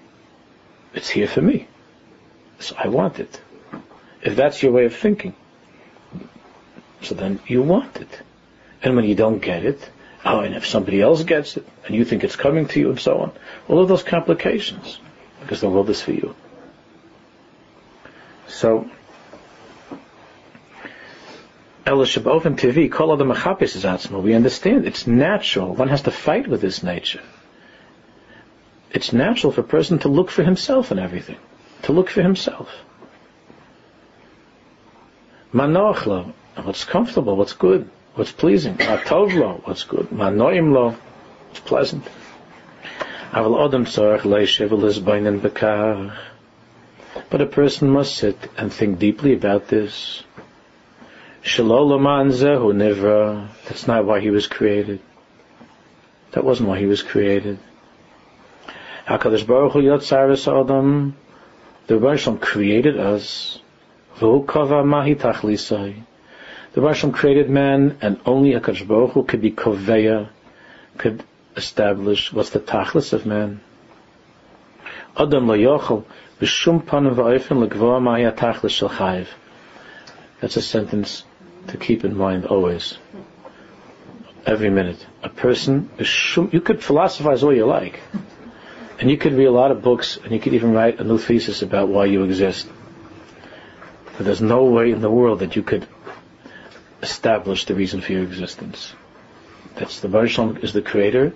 [0.93, 1.69] It's here for me.
[2.59, 3.41] So I want it.
[4.23, 5.37] If that's your way of thinking,
[7.01, 8.23] so then you want it.
[8.83, 9.89] And when you don't get it,
[10.25, 13.01] Oh, and if somebody else gets it, and you think it's coming to you, and
[13.01, 13.33] so on.
[13.69, 15.01] All of those complications,
[15.41, 16.37] because the world is for you.
[18.47, 18.89] So,
[21.85, 25.75] TV, Kol Adam is We understand it's natural.
[25.75, 27.23] One has to fight with this nature.
[28.93, 31.38] It's natural for a person to look for himself in everything,
[31.83, 32.69] to look for himself.
[35.53, 36.33] Manochlo,
[36.63, 38.75] what's comfortable, what's good what's pleasing.
[38.77, 40.10] Atov lo, what's good.
[40.10, 40.96] Manoim lo,
[41.48, 42.04] what's pleasant.
[47.31, 50.23] But a person must sit and think deeply about this.
[51.42, 51.58] That's
[53.87, 55.00] not why he was created.
[56.33, 57.58] That wasn't why he was created.
[59.06, 61.17] HaKadosh Baruch Hu Yotzaris Adam.
[61.87, 63.58] The Rebbe created us.
[64.19, 66.04] V'hu kava mahi tachlisai.
[66.75, 70.31] The Rasham created man, and only a Baruch Hu could be koveya,
[70.96, 71.23] could
[71.54, 73.60] establish what's the tachlis of man.
[75.14, 76.04] Adam lo yochel
[76.40, 79.27] b'shum pan v'oifen l'gvoa ma'ya tachlis shel chayiv.
[80.40, 81.25] That's a sentence
[81.66, 82.96] to keep in mind always.
[84.46, 85.06] Every minute.
[85.23, 88.00] A person, you could philosophize all you like.
[88.98, 91.18] And you could read a lot of books, and you could even write a new
[91.18, 92.66] thesis about why you exist.
[94.16, 95.87] But there's no way in the world that you could
[97.03, 98.94] establish the reason for your existence.
[99.75, 101.33] That's the Baruch is the creator,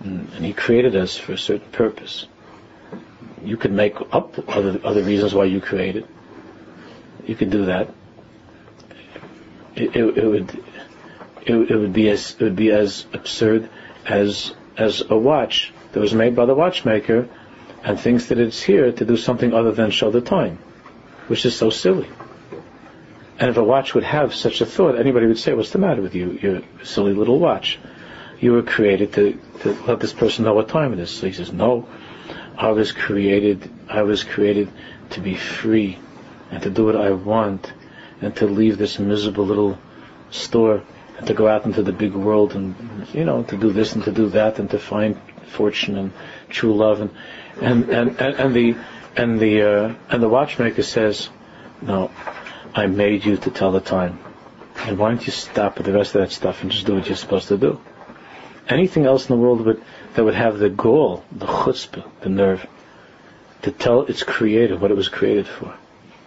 [0.00, 2.26] and, and he created us for a certain purpose.
[3.44, 6.06] You could make up other other reasons why you created.
[7.26, 7.90] You could do that.
[9.76, 10.64] It, it, it would
[11.42, 13.68] it, it, would be as it would be as absurd
[14.06, 17.28] as as a watch that was made by the watchmaker
[17.84, 20.58] and thinks that it's here to do something other than show the time,
[21.28, 22.08] which is so silly.
[23.38, 26.02] And if a watch would have such a thought, anybody would say, "What's the matter
[26.02, 26.38] with you?
[26.42, 27.78] You silly little watch.
[28.40, 31.32] You were created to, to let this person know what time it is." So he
[31.32, 31.88] says, "No,
[32.56, 33.70] I was created.
[33.88, 34.70] I was created
[35.10, 35.98] to be free
[36.50, 37.72] and to do what I want
[38.20, 39.78] and to leave this miserable little
[40.30, 40.82] store
[41.16, 44.04] and to go out into the big world and you know to do this and
[44.04, 46.12] to do that and to find fortune and
[46.48, 47.10] true love and
[47.60, 48.76] and and, and, and the
[49.16, 51.28] and the uh, and the watchmaker says,
[51.82, 52.10] no,
[52.78, 54.20] I made you to tell the time.
[54.76, 57.08] And why don't you stop with the rest of that stuff and just do what
[57.08, 57.80] you're supposed to do?
[58.68, 59.82] Anything else in the world would,
[60.14, 62.64] that would have the goal, the chutzpah, the nerve,
[63.62, 65.74] to tell its creator what it was created for.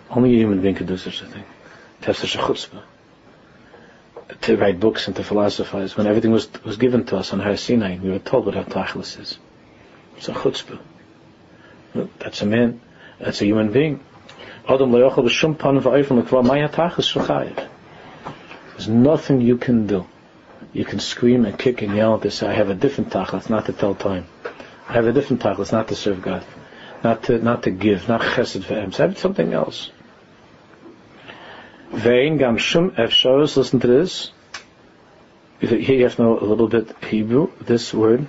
[0.10, 1.46] Only a human being could do such a thing.
[2.02, 2.82] To have such a chutzpah.
[4.42, 5.96] To write books and to philosophize.
[5.96, 8.66] When everything was, was given to us on Har Sinai, we were told what our
[8.66, 9.38] tachlis is.
[10.18, 10.80] It's a chutzpah.
[12.20, 12.82] That's a man.
[13.20, 14.02] That's a human being.
[14.68, 14.82] There's
[18.88, 20.06] nothing you can do.
[20.74, 23.66] You can scream and kick and yell to say, I have a different tachlis, not
[23.66, 24.26] to tell time.
[24.88, 26.46] I have a different tachlis, not to serve God.
[27.04, 28.94] Not to, not to give, not chesed v'em.
[28.94, 29.90] So I have something else.
[31.90, 34.32] Vein gam shum efsharos, listen to this.
[35.60, 38.28] Here you have to know a little bit Hebrew, this word.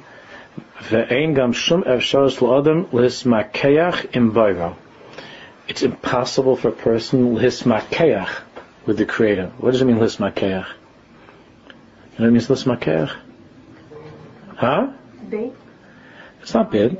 [0.78, 4.76] Ve'ein gam shum efsharos l'adam lis makeach im bayro
[5.73, 8.29] it's impossible for a person lismakeach
[8.85, 9.53] with the Creator.
[9.57, 10.43] What does it mean lismakeach?
[10.43, 10.64] You know
[12.18, 13.16] what it means lismakeach?
[14.55, 14.93] Huh?
[15.20, 15.55] Debate.
[16.43, 16.99] It's not bid.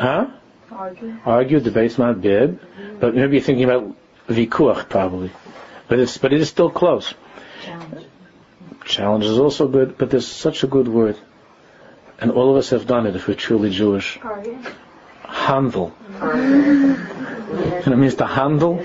[0.00, 0.28] Huh?
[0.72, 1.14] Argue.
[1.26, 2.58] Argue, debate's not bid.
[3.00, 3.94] But maybe you're thinking about
[4.28, 5.30] vikuach probably.
[5.88, 7.12] But it's but it is still close.
[7.62, 8.06] Challenge.
[8.86, 11.18] Challenge is also good, but there's such a good word.
[12.18, 14.18] And all of us have done it if we're truly Jewish.
[14.22, 14.56] Argue.
[17.50, 18.84] And it means to handle.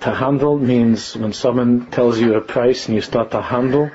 [0.00, 3.90] To handle means when someone tells you a price and you start to handle.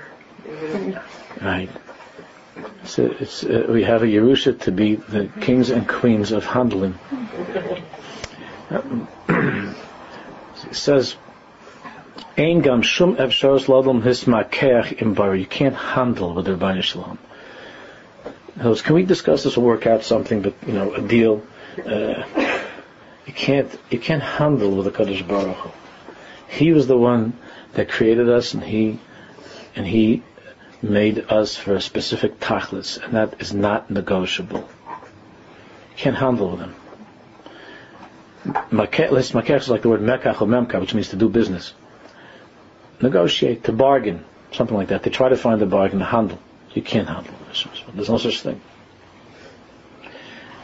[1.42, 1.70] Right.
[2.84, 6.98] So uh, we have a Yerusha to be the kings and queens of handling.
[8.70, 9.76] it
[10.72, 11.16] says,
[12.38, 13.68] Ein gam shum efsharos.
[15.40, 17.18] You can't handle with the Ribbono Shel
[18.58, 18.84] Olam.
[18.84, 21.44] Can we discuss this or work out something, but, you know, a deal?
[21.86, 22.24] Uh,
[23.26, 25.72] you can't you can't handle with the Kadosh Baruch Hu.
[26.48, 27.34] He was the one
[27.74, 29.00] that created us, and he
[29.76, 30.24] and he
[30.82, 34.68] made us for a specific tachlis, and that is not negotiable.
[34.90, 36.76] You can't handle with him.
[38.72, 41.74] Makech is like the word mekach or memka, which means to do business.
[43.02, 45.04] Negotiate, to bargain, something like that.
[45.04, 46.40] They try to find a bargain to handle.
[46.74, 47.66] You can't handle this.
[47.94, 48.62] There's no such thing.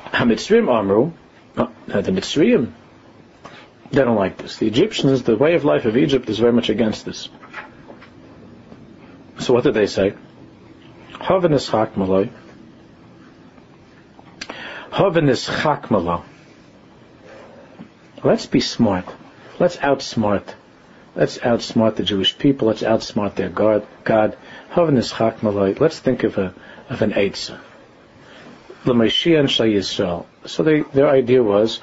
[0.06, 1.12] Hamitzrim Amru,
[1.58, 2.72] uh, the Mitzrayim,
[3.92, 4.58] they don't like this.
[4.58, 7.30] The Egyptians, the way of life of Egypt is very much against this.
[9.40, 10.14] So what did they say?
[11.14, 12.30] Havenis chakmaloi.
[14.92, 16.24] Havenis chakmalo.
[18.24, 19.06] Let's be smart.
[19.60, 20.54] Let's outsmart.
[21.16, 22.68] Let's outsmart the Jewish people.
[22.68, 23.88] Let's outsmart their God.
[24.04, 24.38] God.
[24.72, 25.80] Havenis chakmaloi.
[25.80, 26.54] Let's think of a
[26.90, 27.60] of an Eitzah.
[28.88, 30.26] L'Mashiach Shal Yisrael.
[30.46, 31.80] So they, their idea was,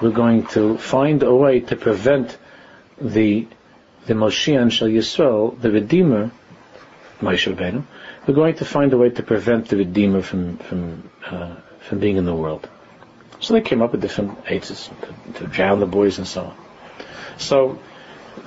[0.00, 2.36] we're going to find a way to prevent
[3.00, 3.46] the
[4.06, 6.30] the Moshiach Shal Yisrael, the Redeemer,
[7.20, 7.84] Moshe Rabbeinu,
[8.26, 12.16] we're going to find a way to prevent the Redeemer from from uh, from being
[12.16, 12.68] in the world.
[13.40, 16.56] So they came up with different aids to, to drown the boys and so on.
[17.36, 17.78] So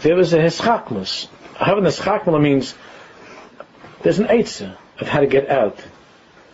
[0.02, 1.28] there was a hischakmus.
[1.56, 2.76] Having a hischakmus means
[4.02, 5.84] there's an eitzah of how to get out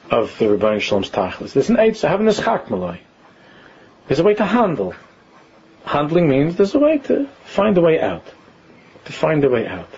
[0.09, 1.53] of the Ribbono Shel Olam's tachlis.
[1.53, 2.99] There's an eitzah, having a schak
[4.07, 4.93] There's a way to handle.
[5.85, 8.25] Handling means there's a way to find a way out.
[9.05, 9.89] To find a way out.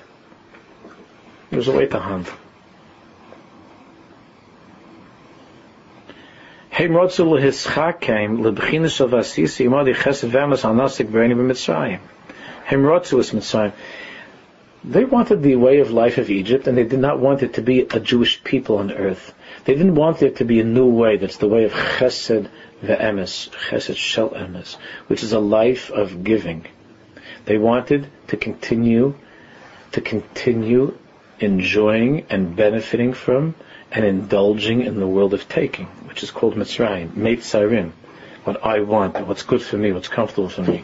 [1.52, 2.34] There's a way to handle.
[6.70, 12.00] Hey Mrotzu came lebchinis of asisi imadi chesed v'emes anasik b'reini b'mitzrayim.
[12.68, 13.72] Hemrotzus Mitzrayim.
[14.88, 17.62] They wanted the way of life of Egypt, and they did not want it to
[17.64, 19.34] be a Jewish people on earth.
[19.66, 21.18] They didn't want there to be a new way.
[21.18, 22.48] That's the way of Chesed
[22.84, 24.76] ve'emes, Chesed shel emes,
[25.08, 26.68] which is a life of giving.
[27.46, 29.16] They wanted to continue,
[29.94, 30.96] to continue
[31.40, 33.56] enjoying and benefiting from
[33.92, 37.92] and indulging in the world of taking, which is called Mitzrayim, Meitzarim,
[38.44, 40.84] what I want, what's good for me, what's comfortable for me.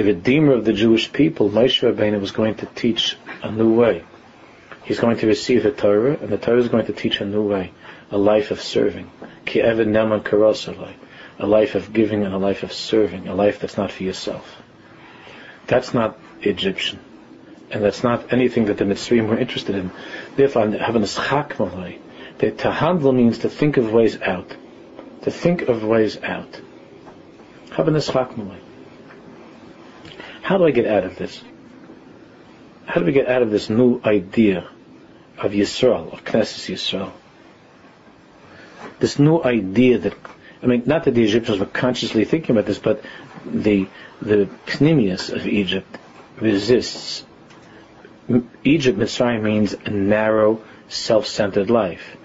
[0.00, 4.02] The Redeemer of the Jewish people, Moshe Rabbeinu, was going to teach a new way.
[4.82, 7.42] He's going to receive the Torah, and the Torah is going to teach a new
[7.42, 7.72] way,
[8.10, 9.10] a life of serving.
[9.44, 9.74] Ki a
[11.46, 14.62] life of giving and a life of serving, a life that's not for yourself.
[15.66, 16.98] That's not Egyptian.
[17.70, 19.90] And that's not anything that the Mitzrayim were interested in.
[20.34, 21.06] Therefore, having a
[22.38, 24.48] that to handle means to think of ways out.
[25.24, 26.58] To think of ways out.
[27.72, 28.69] Having a.
[30.42, 31.42] How do I get out of this?
[32.86, 34.68] How do we get out of this new idea
[35.38, 37.12] of Yisrael, of Knesset Yisrael?
[38.98, 40.14] This new idea that,
[40.62, 43.02] I mean, not that the Egyptians were consciously thinking about this, but
[43.46, 43.86] the,
[44.20, 45.98] the Pnimius of Egypt
[46.40, 47.24] resists.
[48.64, 52.16] Egypt, Mitzrayim means a narrow, self-centered life.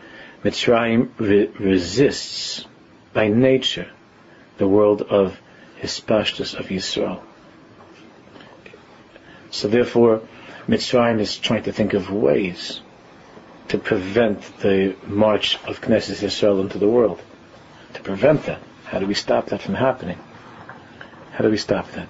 [0.43, 2.65] Mitzrayim re- resists
[3.13, 3.87] by nature
[4.57, 5.39] the world of
[5.79, 7.21] Hispashtus of Yisrael.
[9.55, 10.21] So therefore,
[10.67, 12.81] Mitzrayim is trying to think of ways
[13.69, 17.21] to prevent the march of Knesset Yisrael into the world.
[17.93, 18.59] To prevent that.
[18.83, 20.19] How do we stop that from happening?
[21.31, 22.09] How do we stop that?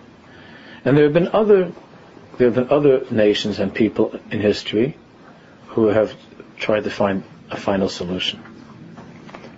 [0.84, 1.72] And there have been other
[2.40, 4.98] there have been other nations and people in history
[5.68, 6.16] who have
[6.58, 8.42] tried to find a final solution.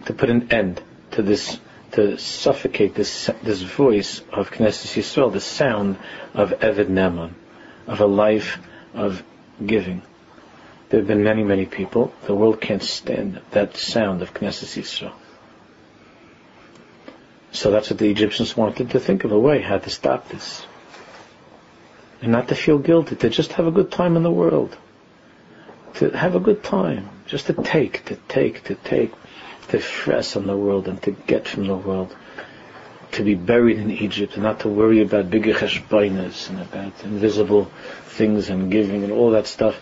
[0.07, 1.57] To put an end to this
[1.93, 5.97] to suffocate this this voice of Knesset Yisrael, the sound
[6.33, 7.31] of Eved Neman
[7.87, 8.59] of a life
[8.93, 9.23] of
[9.65, 10.01] giving.
[10.89, 12.13] There have been many, many people.
[12.25, 15.13] The world can't stand that sound of Knesset Yisrael.
[17.51, 20.65] So that's what the Egyptians wanted to think of a way how to stop this.
[22.21, 24.77] And not to feel guilty, to just have a good time in the world.
[25.95, 27.09] To have a good time.
[27.25, 29.11] Just to take, to take, to take,
[29.69, 32.15] to stress on the world and to get from the world
[33.17, 37.65] to be buried in Egypt and not to worry about bigger cheshbainas and about invisible
[38.05, 39.75] things and giving and all that stuff,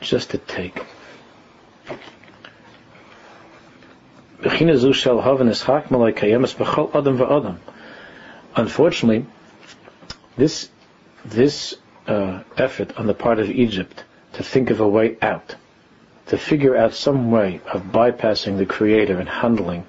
[0.00, 0.80] just to take.
[8.54, 9.26] Unfortunately,
[10.36, 10.70] this
[11.24, 11.74] this
[12.06, 15.56] uh, effort on the part of Egypt to think of a way out,
[16.26, 19.84] to figure out some way of bypassing the Creator and handling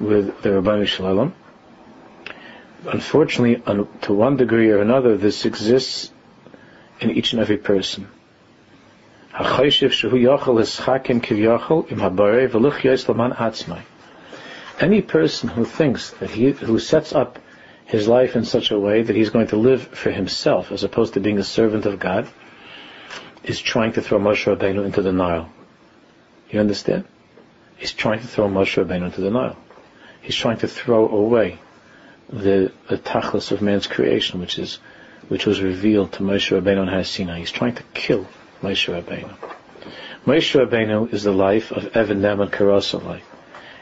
[0.00, 1.32] with the Ribbono Shel Olam,
[2.86, 3.62] unfortunately,
[4.02, 6.12] to one degree or another, this exists
[7.00, 8.08] in each and every person.
[14.80, 17.38] Any person who thinks that he, who sets up
[17.84, 21.14] his life in such a way that he's going to live for himself as opposed
[21.14, 22.28] to being a servant of God,
[23.44, 25.50] is trying to throw Moshe Rabbeinu into the Nile.
[26.50, 27.04] You understand?
[27.76, 29.56] He's trying to throw Moshe Rabbeinu into the Nile.
[30.20, 31.58] He's trying to throw away
[32.32, 34.78] the, the tachlis of man's creation, which is
[35.28, 37.38] which was revealed to Moshe Rabbeinu on Har Sinai.
[37.38, 38.26] He's trying to kill
[38.60, 39.34] Moshe Rabbeinu.
[40.26, 43.20] Moshe Rabbeinu is the life of Evan Neman Karasalai.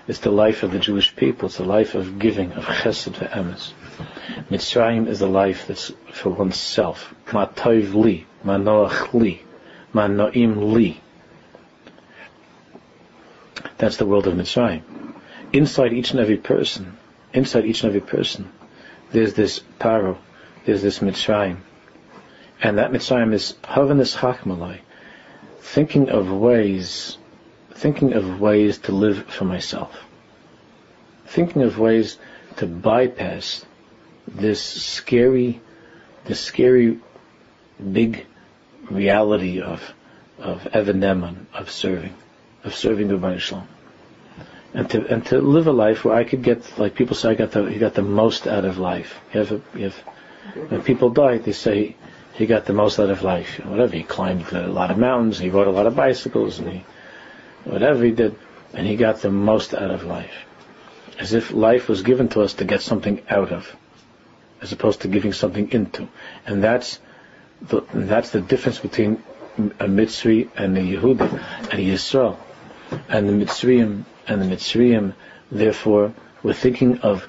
[0.07, 1.47] It's the life of the Jewish people.
[1.47, 3.73] It's the life of giving, of chesed ve'emes.
[4.51, 7.15] Mitzrayim is the life that's for oneself.
[7.33, 9.43] Ma toiv li, ma noach li,
[9.93, 11.01] ma noim li.
[13.79, 14.83] That's the world of Mitzrayim.
[15.53, 16.97] Inside each and every person
[17.33, 18.51] inside each and every person,
[19.13, 20.19] there's this paro,
[20.65, 21.59] there's this mitzrayim.
[22.63, 24.81] And that mitzrayim is havanus chachmalai,
[25.61, 27.19] thinking of ways,
[27.75, 29.97] thinking of ways to live for myself.
[31.27, 32.19] Thinking of ways
[32.57, 33.65] to bypass
[34.27, 35.61] this scary,
[36.25, 36.99] this scary
[37.93, 38.27] big
[38.91, 39.83] reality of,
[40.39, 42.15] of Evan of serving,
[42.65, 43.69] of serving the Shalom
[44.73, 47.35] and to and to live a life where I could get like people say I
[47.35, 49.19] got the he got the most out of life.
[49.33, 49.97] You have, a, you have
[50.69, 51.97] when people die, they say
[52.35, 53.65] he got the most out of life.
[53.65, 56.85] Whatever he climbed a lot of mountains, he rode a lot of bicycles, and he
[57.65, 58.37] whatever he did,
[58.73, 60.47] and he got the most out of life,
[61.19, 63.77] as if life was given to us to get something out of,
[64.63, 66.09] as opposed to giving something into,
[66.47, 67.01] and that's
[67.61, 69.23] the that's the difference between
[69.59, 72.39] a Mitzri and a Yehuda and a Yisrael,
[73.09, 75.13] and the Mitzrayim and the Mitzrayim,
[75.51, 76.15] therefore,
[76.45, 77.29] were thinking of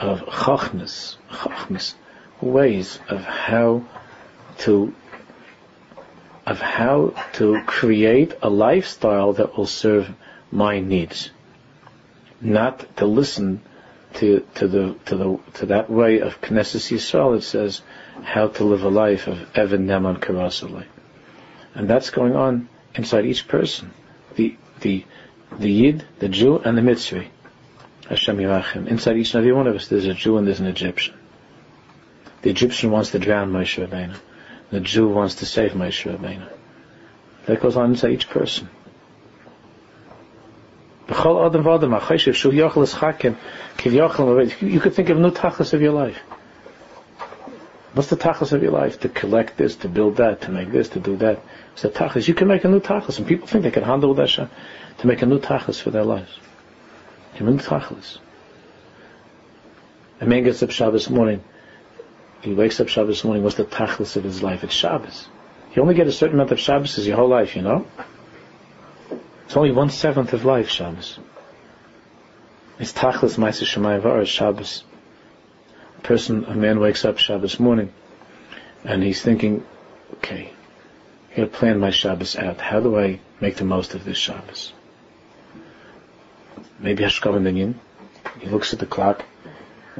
[0.00, 1.94] of chachmas,
[2.40, 3.84] ways of how
[4.58, 4.92] to
[6.46, 10.10] of how to create a lifestyle that will serve
[10.50, 11.30] my needs,
[12.40, 13.60] not to listen
[14.14, 17.36] to to the to the to that way of Knesset Yisrael.
[17.36, 17.82] It says
[18.22, 20.86] how to live a life of Evan Neman Karasali,
[21.76, 23.92] and that's going on inside each person.
[24.34, 25.04] The the
[25.58, 27.28] the Yid, the Jew, and the Mitzri.
[28.08, 28.88] Hashem Yirachim.
[28.88, 31.14] Inside each and every one of us, there's a Jew and there's an Egyptian.
[32.42, 34.16] The Egyptian wants to drown Moshe Rabbeinu.
[34.70, 36.48] The Jew wants to save Moshe Rabbeinu.
[37.46, 38.68] That goes on inside each person.
[41.08, 41.16] You
[44.80, 46.18] could think of no tachlis of your life.
[47.92, 49.00] What's the tachlis of your life?
[49.00, 51.42] To collect this, to build that, to make this, to do that.
[51.72, 52.28] It's the tachlis.
[52.28, 55.22] You can make a new tachlis, and people think they can handle that to make
[55.22, 56.38] a new tachlis for their lives.
[57.36, 58.18] A new tachlis.
[60.20, 61.42] A man gets up Shabbos morning.
[62.42, 63.42] He wakes up Shabbos morning.
[63.42, 64.62] What's the tachlis of his life?
[64.62, 65.28] It's Shabbos.
[65.74, 67.86] You only get a certain amount of Shabbos your whole life, you know.
[69.46, 71.18] It's only one seventh of life, Shabbos.
[72.78, 74.84] It's tachlis ma'aser shemayim Shabbos.
[76.02, 77.92] Person, a man wakes up Shabbos morning,
[78.84, 79.64] and he's thinking,
[80.14, 80.52] okay,
[81.32, 82.60] I gotta plan my Shabbos out.
[82.60, 84.72] How do I make the most of this Shabbos?
[86.78, 87.78] Maybe Hashkama Minyan.
[88.40, 89.24] He looks at the clock.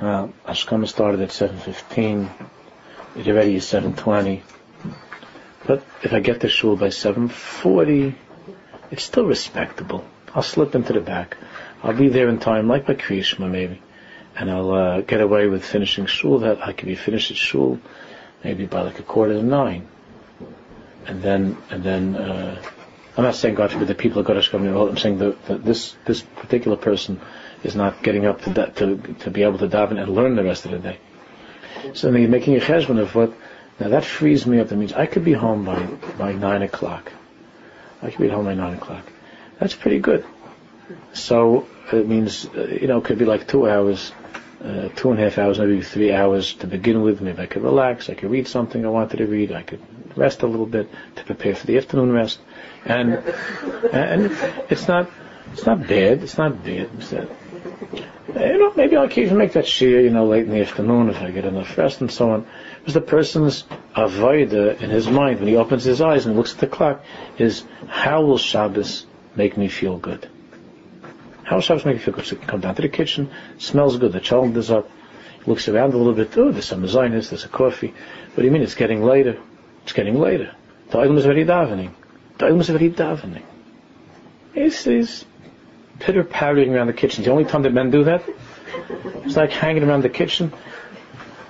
[0.00, 2.30] Well, Hashkama started at 7.15.
[3.16, 4.40] It already is 7.20.
[5.66, 8.14] But if I get to shul by 7.40,
[8.90, 10.04] it's still respectable.
[10.34, 11.36] I'll slip into the back.
[11.82, 13.82] I'll be there in time, like by Kriyishma maybe.
[14.36, 17.80] And I'll uh, get away with finishing shul that I could be finished at shul
[18.42, 19.88] maybe by like a quarter to nine.
[21.06, 22.62] And then, and then, uh,
[23.16, 25.96] I'm not saying God forbid the people of Kodesh coming I'm saying that, that, this
[26.06, 27.20] this particular person
[27.64, 30.64] is not getting up to, to to be able to daven and learn the rest
[30.64, 30.98] of the day.
[31.94, 33.32] So then you're making a cheshbon of what.
[33.78, 34.68] Now that frees me up.
[34.68, 35.82] That means I could be home by
[36.18, 37.12] by nine o'clock.
[38.00, 39.04] I could be home by nine o'clock.
[39.58, 40.24] That's pretty good.
[41.12, 44.12] So it means uh, you know it could be like two hours,
[44.64, 47.20] uh, two and a half hours, maybe three hours to begin with.
[47.20, 48.10] Maybe I could relax.
[48.10, 49.52] I could read something I wanted to read.
[49.52, 49.80] I could
[50.16, 52.40] rest a little bit to prepare for the afternoon rest
[52.84, 53.14] and
[53.92, 54.36] and
[54.68, 55.08] it's not
[55.52, 56.22] it's not bad.
[56.22, 56.90] It's not bad.
[56.96, 57.28] It's that,
[57.92, 61.20] you know, maybe I'll occasionally make that shear, you know, late in the afternoon if
[61.20, 62.46] I get enough rest and so on.
[62.78, 63.64] Because the person's
[63.96, 67.04] avoida in his mind when he opens his eyes and looks at the clock
[67.36, 70.28] is how will Shabbos make me feel good?
[71.50, 72.26] How Shabbos make me feel good?
[72.26, 73.28] So can come down to the kitchen,
[73.58, 74.88] smells good, the child is up,
[75.46, 77.88] looks around a little bit, oh, there's some mezainis, there's a coffee.
[77.88, 78.62] What do you mean?
[78.62, 79.36] It's getting later.
[79.82, 80.54] It's getting later.
[80.90, 81.90] The item is already davening.
[82.38, 83.42] The Olam is very davening.
[84.54, 85.24] It's, it's
[85.98, 87.24] pitter pattering around the kitchen.
[87.24, 88.22] The only time that men do that,
[89.24, 90.52] it's like hanging around the kitchen.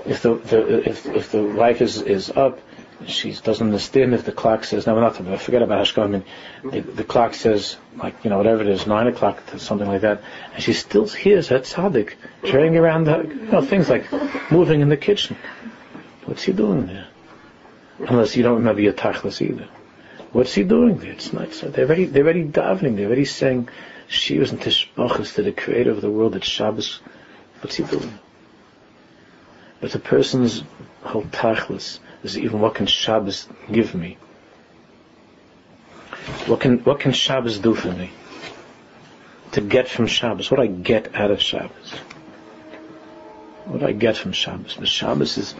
[0.07, 2.59] If the, the if if the wife is is up,
[3.07, 6.05] she doesn't understand if the clock says we're not to forget about Hashkar.
[6.05, 6.71] I mean, mm-hmm.
[6.71, 10.23] the, the, clock says like you know whatever it is nine o'clock something like that,
[10.55, 14.07] and she still hears that tzaddik carrying around the, you know things like
[14.51, 15.37] moving in the kitchen.
[16.27, 17.09] What's he doing there?
[17.99, 19.69] Unless you don't remember your tachlis either.
[20.33, 21.13] What's he doing there?
[21.13, 21.69] It's not so.
[21.69, 22.97] They're already, they're already davening.
[22.97, 23.69] They're already saying
[24.09, 27.01] Shivas and Tishbachas to the Creator of the world at Shabbos.
[27.61, 28.19] What's he doing?
[29.81, 30.63] But the person's
[31.03, 34.19] whole tachlis is even what can Shabbos give me?
[36.47, 38.11] What can what can Shabbos do for me?
[39.53, 41.93] To get from Shabbos, what I get out of Shabbos?
[43.65, 44.77] What I get from Shabbos?
[44.79, 45.55] But Shabbos is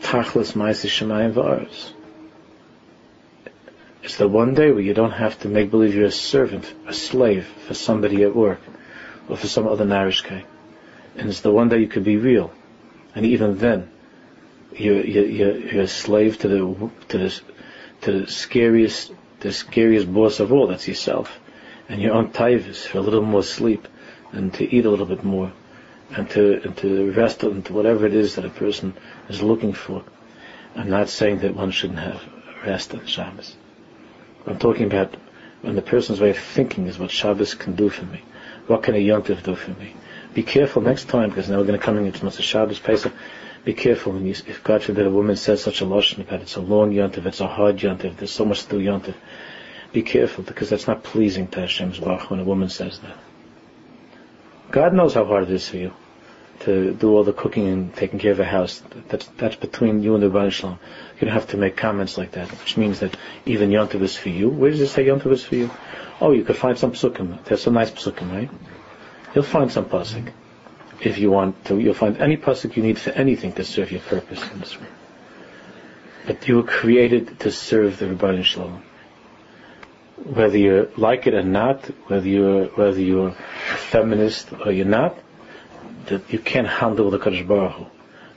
[0.00, 1.92] tachlis ma'aser shemayim v'aretz.
[4.02, 6.92] It's the one day where you don't have to make believe you're a servant, a
[6.92, 8.60] slave for somebody at work,
[9.28, 10.44] or for some other narishke.
[11.16, 12.52] And it's the one day you could be real.
[13.14, 13.90] And even then,
[14.76, 17.40] you're, you're, you're a slave to the, to the,
[18.02, 21.40] to the scariest, the scariest boss of all, that's yourself.
[21.88, 23.86] And you're on taivas for a little more sleep,
[24.32, 25.52] and to eat a little bit more,
[26.10, 28.94] and to, and to rest into whatever it is that a person
[29.28, 30.02] is looking for.
[30.74, 32.22] I'm not saying that one shouldn't have
[32.64, 33.56] rest on Shabbos.
[34.46, 35.14] I'm talking about
[35.62, 38.22] when the person's way of thinking is what Shabbos can do for me.
[38.66, 39.94] What can a Yontif do for me?
[40.34, 42.42] Be careful next time, because now we're going to come into Mr.
[42.42, 43.12] Shabbos Pesach.
[43.64, 46.56] Be careful when you, if God forbid a woman says such a lashon about it's
[46.56, 49.14] a long Yontif, it's a hard Yontif, there's so much to Yontif.
[49.92, 53.16] Be careful, because that's not pleasing to Hashem's Baruch when a woman says that.
[54.70, 55.92] God knows how hard it is for you
[56.60, 58.82] to do all the cooking and taking care of a house.
[59.08, 60.78] That's that's between you and the Ribbono Shel Olam.
[61.20, 64.28] You don't have to make comments like that, which means that even Yontiv is for
[64.28, 64.48] you.
[64.48, 65.70] Where does it say Yontiv is for you?
[66.20, 67.42] Oh, you could find some psukim.
[67.44, 68.50] There's some nice psukim, right?
[69.34, 70.32] You'll find some pasuk
[71.04, 71.78] if you want to.
[71.78, 74.92] You'll find any pasuk you need for anything to serve your purpose in this world.
[76.26, 78.82] But you were created to serve the Ribbono Shel Olam.
[80.34, 85.18] Whether you like it or not, whether you're whether you're a feminist or you're not,
[86.06, 87.86] that you can't handle the Kadosh Baruch Hu.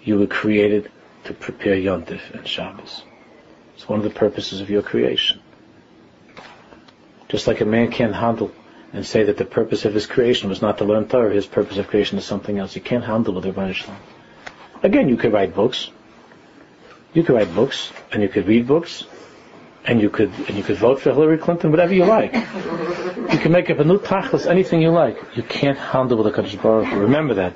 [0.03, 0.91] You were created
[1.25, 3.03] to prepare Yontif and Shabbos.
[3.75, 5.39] It's one of the purposes of your creation.
[7.29, 8.51] Just like a man can't handle
[8.93, 11.77] and say that the purpose of his creation was not to learn Torah, his purpose
[11.77, 12.75] of creation is something else.
[12.75, 14.83] You can't handle with Ribbono Shel Olam.
[14.83, 15.89] Again, you could write books.
[17.13, 19.05] You could write books, and you could read books,
[19.85, 22.33] and you could and you could vote for Hillary Clinton, whatever you like.
[22.33, 25.17] You can make up a new tachlis, anything you like.
[25.35, 27.53] You can't handle with a Kadosh Baruch Remember that.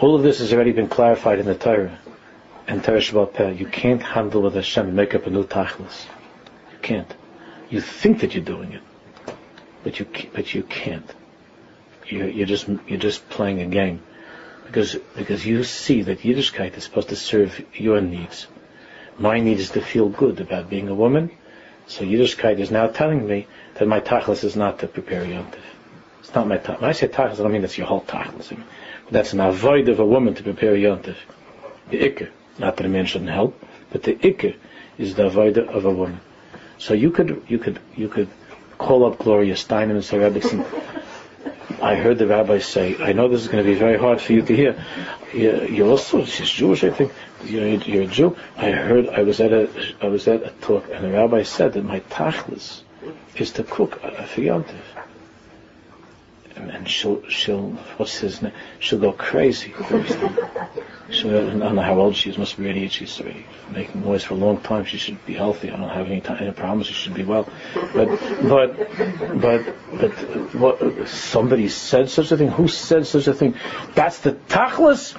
[0.00, 1.98] All of this has already been clarified in the Torah
[2.66, 3.52] and Torah Sheb'al Peh.
[3.52, 6.06] You can't handle with Hashem and make up a new tachlis.
[6.72, 7.14] You can't.
[7.70, 8.82] You think that you're doing it,
[9.84, 11.14] but you but you can't.
[12.06, 14.02] You're, you're just you're just playing a game
[14.66, 18.46] because because you see that Yiddishkeit is supposed to serve your needs.
[19.18, 21.30] My need is to feel good about being a woman,
[21.86, 25.60] so Yiddishkeit is now telling me that my tachlis is not to prepare yontif.
[26.20, 26.80] It's not my tachlis.
[26.80, 28.52] When I say tachlis, I don't mean that's your whole tachlis.
[28.52, 28.64] I mean,
[29.10, 31.16] that's an avoid of a woman to prepare yontif.
[31.90, 33.62] The ikr, not that a man shouldn't help,
[33.92, 34.56] but the ikr
[34.98, 36.20] is the avoid of a woman.
[36.78, 38.28] So you could you could you could
[38.78, 40.40] call up Gloria Steinem and say, Rabbi,
[41.82, 44.32] I heard the rabbi say, I know this is going to be very hard for
[44.32, 44.82] you to hear.
[45.34, 47.12] You're also, she's Jewish, I think.
[47.44, 48.36] You're, a Jew.
[48.56, 49.68] I heard, I was at a,
[50.00, 52.82] I was at a talk, and the rabbi said that my tachlis
[53.36, 54.68] is to cook for Yontif.
[54.70, 54.93] And,
[56.56, 58.52] and she'll, she'll, what's his name?
[58.78, 59.74] She'll go crazy.
[61.10, 62.38] She, I don't know how old she is.
[62.38, 62.92] Must be 88.
[62.92, 64.86] She's already making noise for a long time.
[64.86, 65.70] She should be healthy.
[65.70, 66.86] I don't have any, time, any problems.
[66.86, 67.46] She should be well.
[67.94, 68.08] But,
[68.42, 70.10] but, but, but,
[70.54, 72.48] what, somebody said such a thing.
[72.48, 73.54] Who said such a thing?
[73.94, 75.14] That's the tachlis.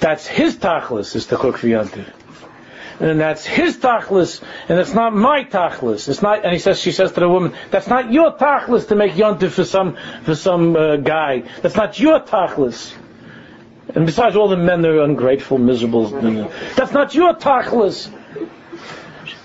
[0.00, 1.16] That's his tachlis.
[1.16, 2.06] Is the cook for yantiv.
[3.02, 6.08] And that's his tachlis, and it's not my tachlis.
[6.08, 6.44] It's not.
[6.44, 9.50] And he says, she says to the woman, "That's not your tachlis to make yontif
[9.50, 11.42] for some for some uh, guy.
[11.62, 12.94] That's not your tachlis."
[13.88, 16.06] And besides, all the men are ungrateful, miserable.
[16.76, 18.08] That's not your tachlis.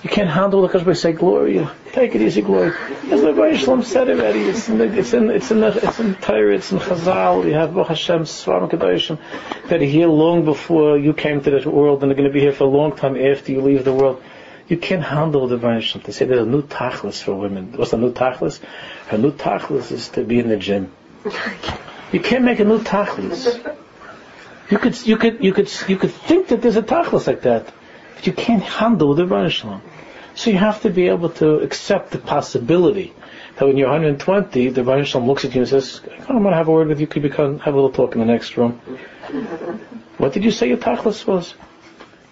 [0.03, 1.71] You can't handle it because say Gloria.
[1.91, 2.77] Take it easy, Gloria.
[3.09, 6.13] As the Shalom said already, it's in the, it's in it's in the, it's in
[6.15, 7.45] Torah, it's in Chazal.
[7.45, 9.17] You have Baruch Hashem Svarim Kedoshim
[9.69, 12.41] that are here long before you came to this world, and they're going to be
[12.41, 14.21] here for a long time after you leave the world.
[14.67, 16.01] You can't handle the Shalom.
[16.03, 17.71] They say there's a new tachlis for women.
[17.75, 18.59] What's the new tachlis?
[19.07, 20.91] Her new tachlis is to be in the gym.
[22.11, 23.75] You can't make a new tachlis.
[24.69, 27.73] You could, you could, you could, you could think that there's a tachlis like that,
[28.18, 29.82] but you can't handle the Ribbono Shel Olam.
[30.34, 33.13] So you have to be able to accept the possibility
[33.57, 36.47] that when you're 120, the Ribbono Shel Olam looks at you and says, "I want
[36.47, 37.05] to have a word with you.
[37.05, 38.82] Could we come have a little talk in the next room?"
[40.18, 41.53] What did you say your tachlis was?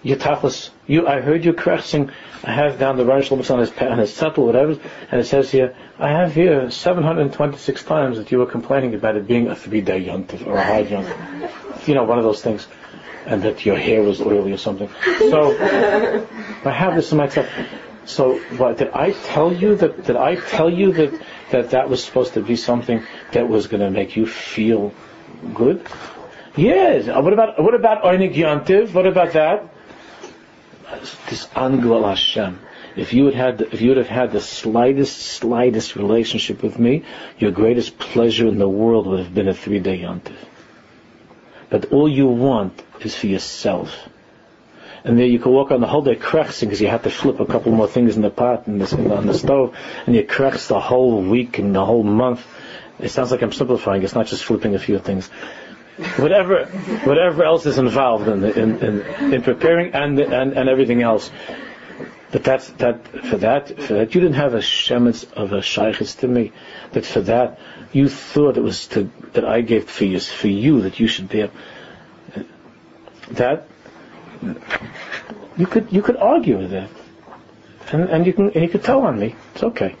[0.02, 0.70] Your tachlis.
[0.88, 2.10] You, I heard you correcting.
[2.42, 4.72] I have down the Ribbono Shel Olam on his on his settle, whatever,
[5.12, 9.28] and it says here, I have here 726 times that you were complaining about it
[9.28, 11.52] being a three-day yontif or a high yontif
[11.86, 12.66] you know, one of those things,
[13.26, 14.88] and that your hair was oily or something.
[15.18, 15.56] So
[16.64, 17.48] I have this in myself.
[18.04, 21.20] So what did I tell you that did I tell you that
[21.50, 23.02] that that was supposed to be something
[23.32, 24.94] that was going to make you feel
[25.54, 25.86] good?
[26.56, 27.06] Yes.
[27.06, 28.94] What about what about Yantiv?
[28.94, 29.68] What about that?
[31.28, 32.60] This Angel Hashem.
[32.96, 37.04] If you had had, if you would have had the slightest, slightest relationship with me,
[37.38, 40.36] your greatest pleasure in the world would have been a three-day yontif.
[41.70, 44.08] But all you want is for yourself.
[45.04, 47.38] And there you can walk on the whole day crechsing because you have to flip
[47.38, 50.80] a couple more things in the pot and on the stove, and you crechs the
[50.80, 52.44] whole week and the whole month.
[52.98, 54.02] It sounds like I'm simplifying.
[54.02, 55.28] It's not just flipping a few things.
[56.16, 56.66] Whatever,
[57.04, 61.30] whatever else is involved in, in, in, in preparing and, and, and everything else.
[62.32, 66.18] But that's that for that for that you didn't have a shemitz of a shaykhis
[66.18, 66.52] to me.
[66.92, 67.58] That for that
[67.92, 71.28] you thought it was to, that I gave for you, for you that you should
[71.28, 71.52] be able,
[73.32, 73.68] that
[75.56, 76.90] you could you could argue with that,
[77.92, 79.34] and, and you can and you could tell on me.
[79.54, 79.96] It's okay.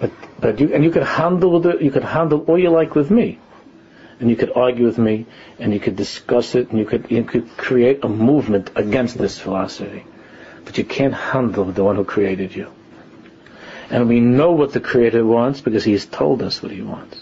[0.00, 0.10] But
[0.40, 3.38] but you and you could handle the you could handle all you like with me,
[4.18, 5.26] and you could argue with me,
[5.58, 9.38] and you could discuss it, and you could you could create a movement against this
[9.38, 10.04] philosophy,
[10.64, 12.70] but you can't handle the one who created you.
[13.90, 17.20] And we know what the Creator wants because He has told us what He wants.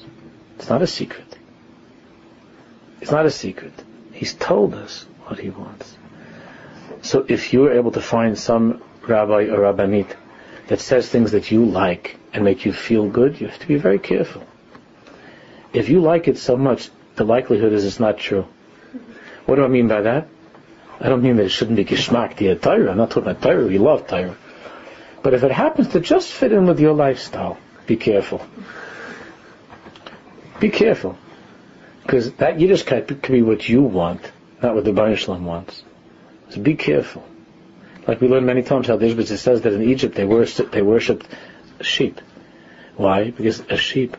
[0.59, 1.39] It's not a secret.
[3.01, 3.73] It's not a secret.
[4.13, 5.97] He's told us what He wants.
[7.03, 10.15] So if you're able to find some rabbi or rabbanit
[10.67, 13.77] that says things that you like and make you feel good, you have to be
[13.77, 14.43] very careful.
[15.73, 18.47] If you like it so much, the likelihood is it's not true.
[19.47, 20.29] What do I mean by that?
[21.01, 22.91] I don't mean that it shouldn't be geschmack to Torah.
[22.91, 23.65] I'm not talking about Torah.
[23.65, 24.37] We love Torah.
[25.23, 28.45] But if it happens to just fit in with your lifestyle, be careful.
[30.61, 31.17] Be careful.
[32.03, 34.33] Because that Yiddishkeit could be what you want,
[34.63, 35.83] not what the Baruch wants.
[36.51, 37.25] So be careful.
[38.07, 41.29] Like we learned many times, how it says that in Egypt they worshipped, they worshipped
[41.83, 42.21] sheep.
[42.97, 43.31] Why?
[43.31, 44.17] Because a sheep,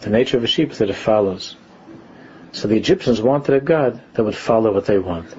[0.00, 1.56] the nature of a sheep is that it follows.
[2.52, 5.34] So the Egyptians wanted a God that would follow what they want.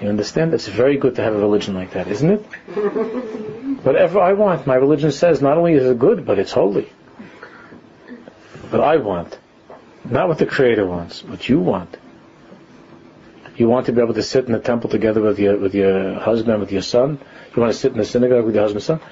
[0.00, 0.52] You understand?
[0.52, 2.40] It's very good to have a religion like that, isn't it?
[3.82, 6.92] Whatever I want, my religion says not only is it good, but it's holy.
[8.70, 9.38] What I want.
[10.04, 11.96] Not what the Creator wants, what you want.
[13.56, 16.14] You want to be able to sit in the temple together with your with your
[16.14, 17.18] husband, with your son.
[17.54, 19.10] You want to sit in the synagogue with your husband and son.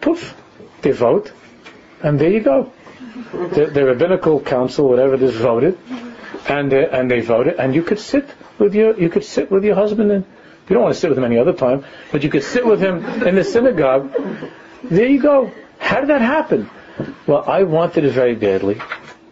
[0.00, 0.34] Poof,
[0.82, 1.32] they vote,
[2.02, 2.72] and there you go.
[3.32, 5.76] The, the rabbinical council, whatever it is, voted,
[6.48, 8.28] and and they voted, and you could sit
[8.58, 10.24] with your you could sit with your husband, and
[10.68, 12.80] you don't want to sit with him any other time, but you could sit with
[12.80, 14.14] him in the synagogue.
[14.84, 15.50] There you go.
[15.78, 16.70] How did that happen?
[17.26, 18.80] Well, I wanted it very badly,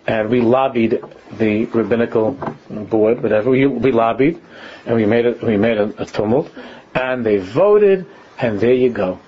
[0.07, 1.03] and we lobbied
[1.33, 2.33] the rabbinical
[2.71, 3.51] board, whatever.
[3.51, 4.41] We, we lobbied,
[4.87, 5.43] and we made it.
[5.43, 6.51] We made a, a tumult,
[6.95, 8.07] and they voted,
[8.39, 9.19] and there you go.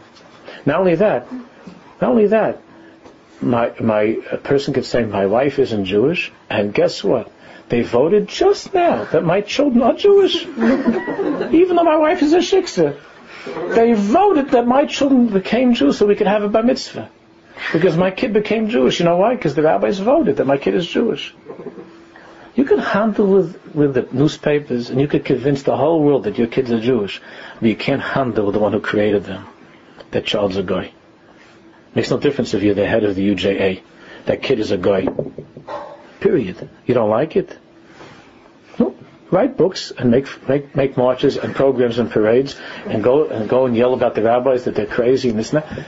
[0.66, 1.30] Not only that,
[2.00, 2.62] not only that,
[3.40, 7.30] my my person could say my wife isn't Jewish, and guess what?
[7.68, 12.38] They voted just now that my children are Jewish, even though my wife is a
[12.38, 12.98] shiksa.
[13.74, 17.08] They voted that my children became Jews so we could have a bar mitzvah.
[17.72, 18.98] Because my kid became Jewish.
[18.98, 19.34] You know why?
[19.34, 21.34] Because the rabbis voted that my kid is Jewish.
[22.54, 26.36] You can handle with, with the newspapers and you could convince the whole world that
[26.36, 27.20] your kids are Jewish,
[27.60, 29.46] but you can't handle the one who created them.
[30.10, 30.92] That child's a guy.
[31.94, 33.82] Makes no difference if you're the head of the UJA.
[34.26, 35.08] That kid is a guy.
[36.20, 36.68] Period.
[36.86, 37.56] You don't like it?
[38.78, 38.94] No.
[39.30, 43.66] Write books and make, make, make marches and programs and parades and go, and go
[43.66, 45.86] and yell about the rabbis that they're crazy and this and that.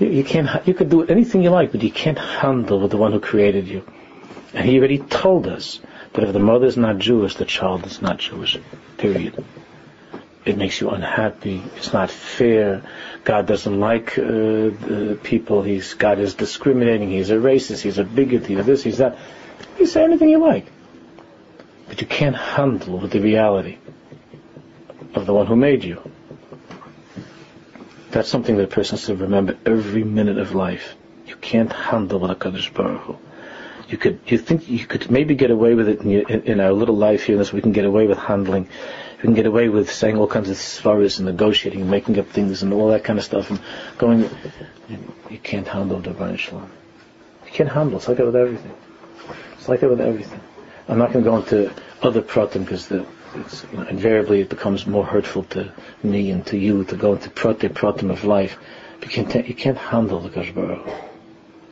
[0.00, 2.96] You, you can't, you could do anything you like, but you can't handle with the
[2.96, 3.84] one who created you.
[4.54, 5.78] And he already told us
[6.14, 8.58] that if the mother is not Jewish, the child is not Jewish.
[8.96, 9.44] Period.
[10.44, 11.62] It makes you unhappy.
[11.76, 12.82] It's not fair.
[13.24, 14.70] God doesn't like uh,
[15.22, 15.62] people.
[15.62, 17.10] He's God is discriminating.
[17.10, 17.82] He's a racist.
[17.82, 18.46] He's a bigot.
[18.46, 18.82] He's this.
[18.82, 19.18] He's that.
[19.78, 20.66] You say anything you like,
[21.88, 23.76] but you can't handle with the reality
[25.14, 26.00] of the one who made you.
[28.10, 30.96] That's something that a person should remember every minute of life.
[31.26, 33.18] You can't handle with a Kadosh Baruch Hu.
[33.88, 36.60] You could, you think you could maybe get away with it in, your, in, in
[36.60, 38.68] our little life here, this we can get away with handling.
[39.16, 42.28] We can get away with saying all kinds of svaras and negotiating and making up
[42.28, 43.60] things and all that kind of stuff and
[43.98, 44.30] going.
[45.28, 46.70] You can't handle the Shalom.
[47.46, 47.98] You can't handle.
[47.98, 48.72] It's like that with everything.
[49.54, 50.40] It's like that with everything.
[50.88, 53.06] I'm not going to go into other pratim because the
[53.88, 55.72] invariably it becomes more hurtful to
[56.02, 58.58] me and to you to go into prate pratim of life.
[59.02, 61.08] You can't, you can't handle the Kashbara.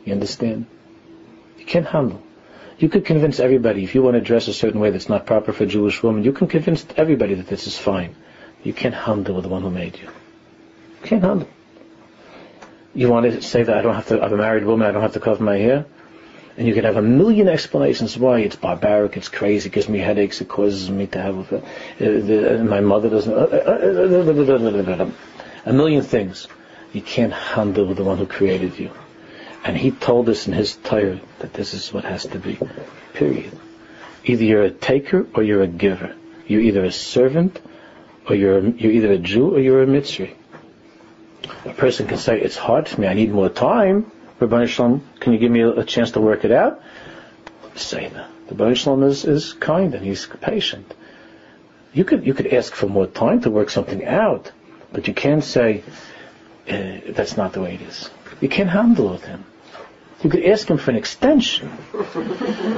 [0.05, 0.65] You understand?
[1.57, 2.21] You can't handle.
[2.79, 5.51] You could convince everybody, if you want to dress a certain way that's not proper
[5.51, 8.15] for a Jewish woman, you can convince everybody that this is fine.
[8.63, 10.05] You can't handle with the one who made you.
[10.05, 11.49] You can't handle.
[12.93, 15.01] You want to say that I don't have to, I'm a married woman, I don't
[15.01, 15.85] have to cover my hair?
[16.59, 19.99] And you can have a million explanations why it's barbaric, it's crazy, it gives me
[19.99, 21.61] headaches, it causes me to have, uh,
[21.97, 25.09] the, my mother doesn't, uh,
[25.65, 26.49] a million things.
[26.91, 28.91] You can't handle the one who created you.
[29.63, 32.59] And he told us in his Torah that this is what has to be.
[33.13, 33.57] Period.
[34.25, 36.13] Either you're a taker or you're a giver.
[36.45, 37.61] You're either a servant
[38.27, 40.35] or you're, you're either a Jew or you're a Mitzri.
[41.63, 44.11] A person can say, it's hard for me, I need more time.
[44.39, 46.81] Ribbono Shel Olam, can you give me a, chance to work it out?
[47.73, 50.93] The Ribbono Shel Olam is, is kind and he's patient.
[51.93, 54.51] You could, you could ask for more time to work something out,
[54.93, 55.83] but you can't say,
[56.69, 58.09] uh, that's not the way it is.
[58.41, 59.43] You can't handle with him.
[60.23, 61.71] You could ask him for an extension,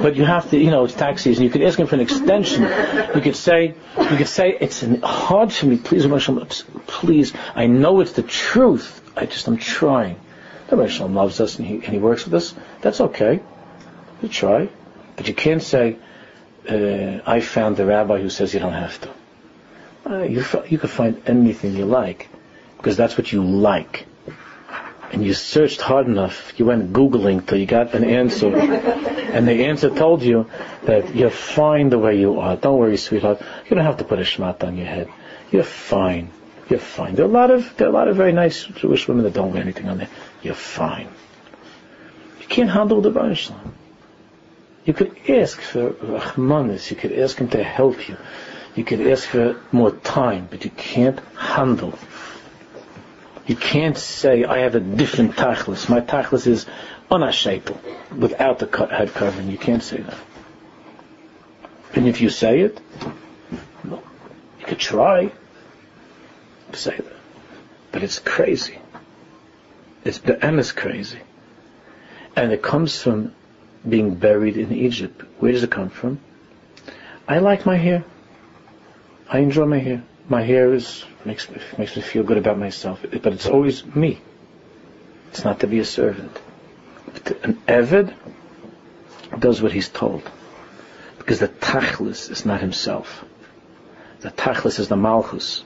[0.00, 1.42] but you have to, you know, it's tax season.
[1.42, 2.62] You could ask him for an extension.
[2.62, 5.76] You could say, you could say, it's hard for me.
[5.76, 6.06] Please,
[6.86, 7.32] please.
[7.56, 9.00] I know it's the truth.
[9.16, 10.16] I just, I'm trying.
[10.72, 12.54] The Shalom loves us and he, and he works with us.
[12.80, 13.40] That's okay.
[14.22, 14.70] You try.
[15.16, 15.98] But you can't say,
[16.66, 19.10] uh, I found the rabbi who says you don't have to.
[20.10, 22.28] Uh, you, you can find anything you like
[22.78, 24.06] because that's what you like.
[25.12, 28.56] And you searched hard enough, you went Googling till you got an answer.
[28.56, 30.48] and the answer told you
[30.84, 32.56] that you're fine the way you are.
[32.56, 33.42] Don't worry, sweetheart.
[33.68, 35.10] You don't have to put a shmat on your head.
[35.50, 36.30] You're fine.
[36.70, 37.14] You're fine.
[37.14, 39.34] There are a lot of there are a lot of very nice Jewish women that
[39.34, 40.08] don't wear anything on there.
[40.42, 41.08] You're fine.
[42.40, 43.50] You can't handle the Baruch
[44.84, 46.90] You could ask for Rahmanis.
[46.90, 48.16] You could ask him to help you.
[48.74, 51.98] You could ask for more time, but you can't handle.
[53.46, 55.88] You can't say, I have a different tachlis.
[55.88, 56.66] My tachlis is
[57.10, 57.78] unashapable
[58.16, 59.50] without the head covering.
[59.50, 60.18] You can't say that.
[61.94, 62.80] And if you say it,
[63.84, 64.02] well,
[64.58, 65.30] you could try
[66.72, 67.16] to say that.
[67.90, 68.78] But it's crazy.
[70.04, 71.20] It's is crazy.
[72.34, 73.34] And it comes from
[73.88, 75.22] being buried in Egypt.
[75.38, 76.20] Where does it come from?
[77.28, 78.04] I like my hair.
[79.28, 80.02] I enjoy my hair.
[80.28, 83.00] My hair is makes me, makes me feel good about myself.
[83.02, 84.20] But it's always me.
[85.30, 86.38] It's not to be a servant.
[87.12, 88.14] But An Eved
[89.38, 90.28] does what he's told.
[91.18, 93.24] Because the Tachlis is not himself.
[94.20, 95.64] The Tachlis is the Malchus.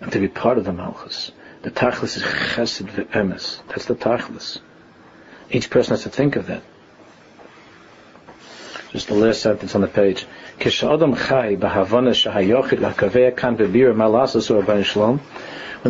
[0.00, 1.32] And to be part of the Malchus.
[1.66, 3.58] The Tachlis is Chesed ve'emes.
[3.66, 4.60] That's the Tachlis.
[5.50, 6.62] Each person has to think of that.
[8.92, 10.24] Just the last sentence on the page.
[10.60, 10.70] When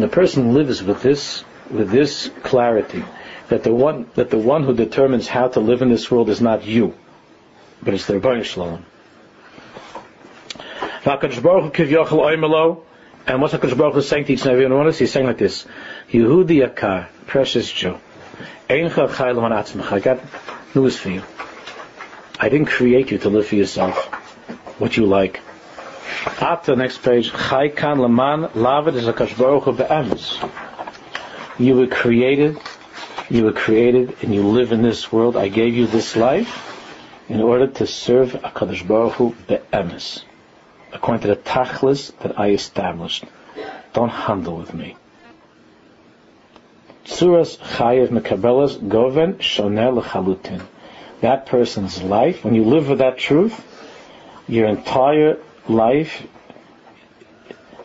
[0.01, 3.05] the person lives with this, with this clarity,
[3.49, 6.41] that the one, that the one who determines how to live in this world is
[6.41, 6.95] not you,
[7.83, 8.83] but it's the Ribbono Shel Olam.
[13.27, 14.99] And what's HaKadosh Baruch Hu saying to each and every one of us?
[14.99, 15.67] He's saying like this,
[16.11, 17.99] Yehudi Yakar, precious Jew,
[18.69, 18.89] I
[20.01, 20.21] got
[20.75, 21.23] news for you.
[22.39, 23.97] I didn't create you to live for yourself,
[24.79, 25.41] what you like.
[26.41, 29.07] After the next page, Chai Kan Laman Lavid is
[29.37, 30.39] Baruch Be'emes.
[31.59, 32.59] You were created,
[33.31, 35.37] you were created, and you live in this world.
[35.37, 36.75] I gave you this life
[37.29, 40.23] in order to serve HaKadosh Baruch Hu Be'emes,
[40.97, 43.25] according to the tachlis that I established.
[43.93, 44.97] Don't handle with me.
[47.05, 50.67] Suras Chayev Mekabelas Goven Shonel Chalutin
[51.21, 53.65] that person's life, when you live with that truth,
[54.49, 55.39] your entire
[55.69, 56.27] life,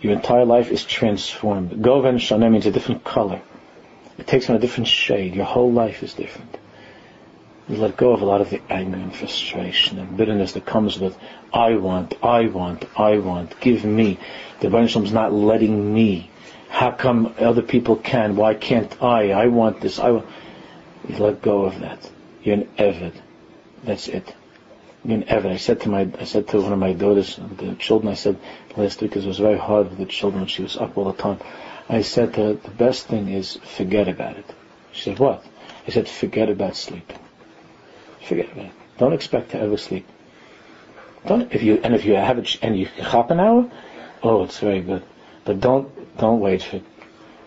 [0.01, 1.81] your entire life is transformed.
[1.81, 3.41] Goven Shana means a different color.
[4.17, 5.35] It takes on a different shade.
[5.35, 6.57] Your whole life is different.
[7.69, 10.99] You let go of a lot of the anger and frustration and bitterness that comes
[10.99, 11.17] with,
[11.53, 14.17] I want, I want, I want, give me.
[14.61, 16.29] The is not letting me.
[16.69, 18.35] How come other people can?
[18.35, 19.31] Why can't I?
[19.31, 19.99] I want this.
[19.99, 20.27] I want.
[21.07, 22.09] You let go of that.
[22.43, 23.13] You're an Eved.
[23.83, 24.33] That's it.
[25.03, 25.47] You're an Eved.
[25.47, 28.37] I said to my, I said to one of my daughters, the children, I said
[28.77, 31.21] last week, because it was very hard with the children, she was up all the
[31.21, 31.39] time.
[31.89, 34.45] I said to her, the best thing is forget about it.
[34.93, 35.43] She said, what?
[35.87, 37.19] I said, forget about sleeping.
[38.21, 38.71] Forget about it.
[38.97, 40.07] Don't expect to ever sleep.
[41.25, 43.69] Don't, if you, and if you have it, and you hop an hour,
[44.23, 45.03] oh, it's very good.
[45.45, 46.81] But don't, don't wait for.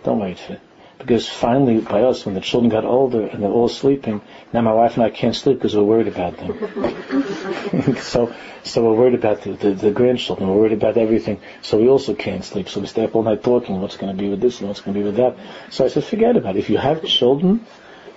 [0.04, 0.60] Don't wait for it.
[0.98, 4.22] Because finally, by us, when the children got older and they're all sleeping,
[4.52, 7.96] now my wife and I can't sleep because we're worried about them.
[8.00, 10.48] so, so we're worried about the, the, the, grandchildren.
[10.48, 11.40] We're worried about everything.
[11.62, 12.68] So we also can't sleep.
[12.68, 13.80] So we stay up all night talking.
[13.80, 15.36] What's going to be with this and what's going to be with that?
[15.70, 16.60] So I said, forget about it.
[16.60, 17.66] If you have children,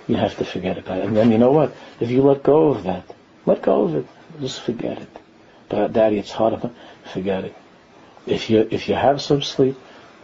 [0.06, 1.04] you have to forget about it.
[1.06, 1.74] And then you know what?
[2.00, 3.04] If you let go of that,
[3.44, 4.06] let go of it.
[4.40, 5.08] Just forget it.
[5.68, 6.70] But daddy, it's hard.
[7.12, 7.56] Forget it.
[8.26, 9.76] If you if you have some sleep,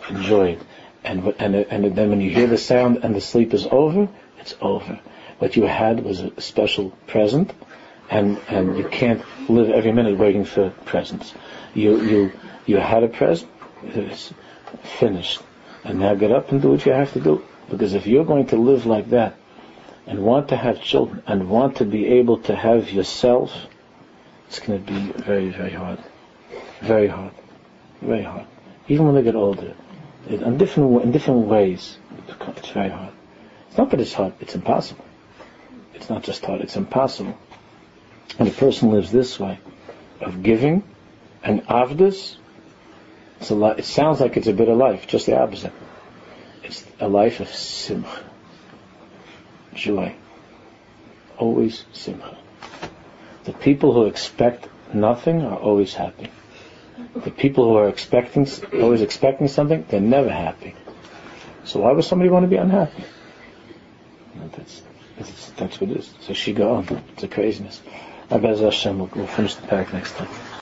[0.09, 0.63] enjoy it.
[1.05, 4.55] And, and, and then when you hear the sound and the sleep is over, it's
[4.61, 4.99] over.
[5.39, 7.53] What you had was a special present,
[8.11, 11.35] and, and you can't live every minute waiting for presents.
[11.75, 12.33] You, you,
[12.65, 13.51] you had a present,
[13.83, 14.33] it's
[14.99, 15.43] finished.
[15.85, 17.45] And now get up and do what you have to do.
[17.71, 19.37] Because if you're going to live like that,
[20.07, 23.51] and want to have children, and want to be able to have yourself,
[24.49, 25.99] it's going to be very, very hard.
[26.81, 27.33] Very hard.
[28.01, 28.47] Very hard.
[28.89, 29.75] Even when they get older
[30.29, 31.99] in different in different ways.
[32.57, 33.13] It's very hard.
[33.69, 35.05] It's not that it's hard; it's impossible.
[35.95, 37.37] It's not just hard; it's impossible.
[38.39, 39.59] And a person lives this way,
[40.21, 40.83] of giving
[41.43, 42.37] and avdus.
[43.41, 45.73] It's a It sounds like it's a bitter life, just the opposite.
[46.63, 48.25] It's a life of simcha,
[49.75, 50.15] joy,
[51.37, 52.39] always simcha.
[53.45, 56.31] The people who expect nothing are always happy.
[57.15, 58.49] The people who are expecting,
[58.81, 60.75] always expecting something, they're never happy.
[61.65, 63.05] So why would somebody want to be unhappy?
[64.57, 64.83] That's,
[65.19, 66.15] that's, that's what it is.
[66.21, 67.03] So she go on.
[67.13, 67.81] It's a craziness.
[68.31, 70.29] I bet Hashem, we'll finish the pack next time.